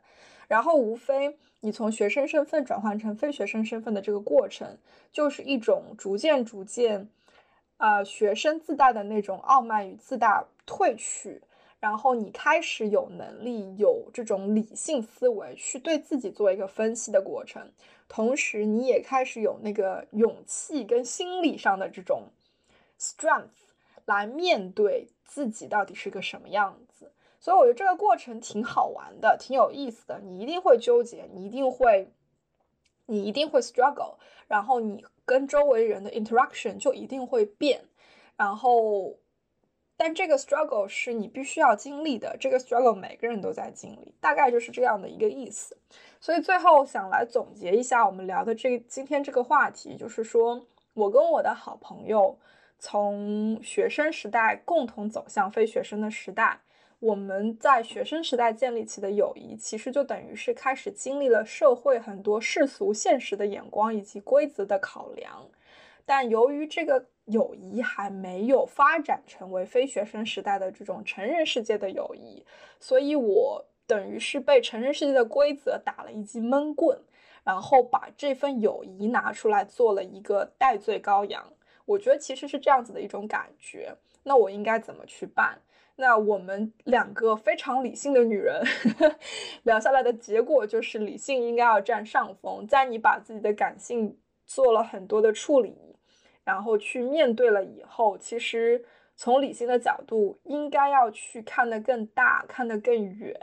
[0.47, 4.77] 然后，无非你从学生身份转换成非学生身份的这个过程，
[5.11, 7.09] 就是一种逐渐逐渐，
[7.77, 11.41] 呃，学生自带的那种傲慢与自大褪去。
[11.79, 17.71] 然后你开始有能力有这种理性思维去对自己做一个分析的过程，
[18.07, 22.29] 同时你也开始有那个勇气跟心理上的这种
[22.99, 23.75] strength
[24.05, 27.11] 来面对自己到底是个什么样子。
[27.39, 30.19] 所以我觉得这个过程挺好玩的，挺有意思的。
[30.19, 32.11] 你一定会纠结，你一定会，
[33.05, 34.15] 你一定会 struggle，
[34.47, 37.85] 然后你跟周围人的 interaction 就一定会变。
[38.35, 39.17] 然后，
[39.97, 45.75] 但这个 struggle 是你必须要经历的，这个 struggle 每个人都在经历，大概就是这样的一个意思。
[46.21, 52.37] 所以最后想来总结一下我们聊的这今天这个话题，就是说我跟我的好朋友
[52.77, 56.61] 从学生时代共同走向非学生的时代。
[56.99, 65.47] 我们在学生时代建立起的友谊，其实就等于是开始经历了社会很多世俗现实的眼光以及规则的考量。
[66.07, 72.43] 但由于这个友谊还没有发展成为非学生时代的这种成人世界的友谊，
[72.79, 76.99] 所以我等于是被成人世界的规则打了一记闷棍，
[77.43, 81.53] 然后把这份友谊拿出来做了一个代罪羔羊。
[81.85, 83.95] 我觉得其实是这样子的一种感觉。
[84.23, 85.61] 那我应该怎么去办？
[85.95, 88.61] 那我们两个非常理性的女人
[89.63, 92.67] 聊下来的结果就是，理性应该要占上风。
[92.67, 95.86] 在你把自己的感性做了很多的处理，
[96.47, 98.81] 然后去面对了以后，其实
[99.17, 103.37] 从理性的角度，应该要去看得更大，看得更远，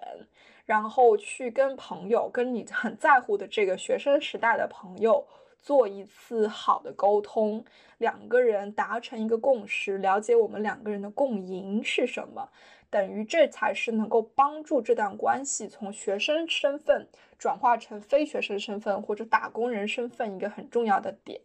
[0.65, 5.27] 然后去跟朋友，跟你很在乎的这个学生时代的朋友。
[5.61, 7.63] 做一次好的沟通，
[7.99, 12.49] 两个人达成一个共识，了解我们两个人的共赢是什么，
[12.89, 17.07] 等于这才是能够帮助这段关系从学生身份
[17.39, 21.41] 转化成非学生身份或者打工人身份一个很重要的点。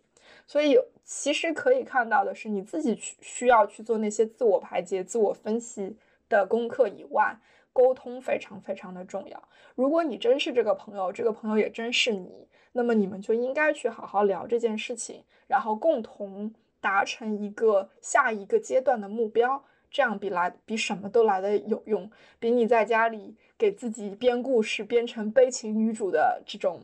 [0.50, 5.96] 所以，其实可以看到的是，你自己去需要去做那些自我排解、自我分析
[6.28, 7.38] 的功课以外，
[7.72, 9.44] 沟通非常非常的重要。
[9.76, 12.48] 如果你真是这个朋友，这个朋友也真是你。
[12.72, 16.52] 那么你们就应该去好好聊这件事情，然后共同
[16.82, 22.10] 达成一个下一个阶段的目标，这样比来比什么都来的有用，
[22.40, 26.82] 比你在家里给自己编故事编成悲情女主的这种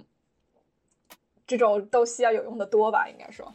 [1.47, 3.07] 这种斗戏要有用的多吧？
[3.09, 3.53] 应该说。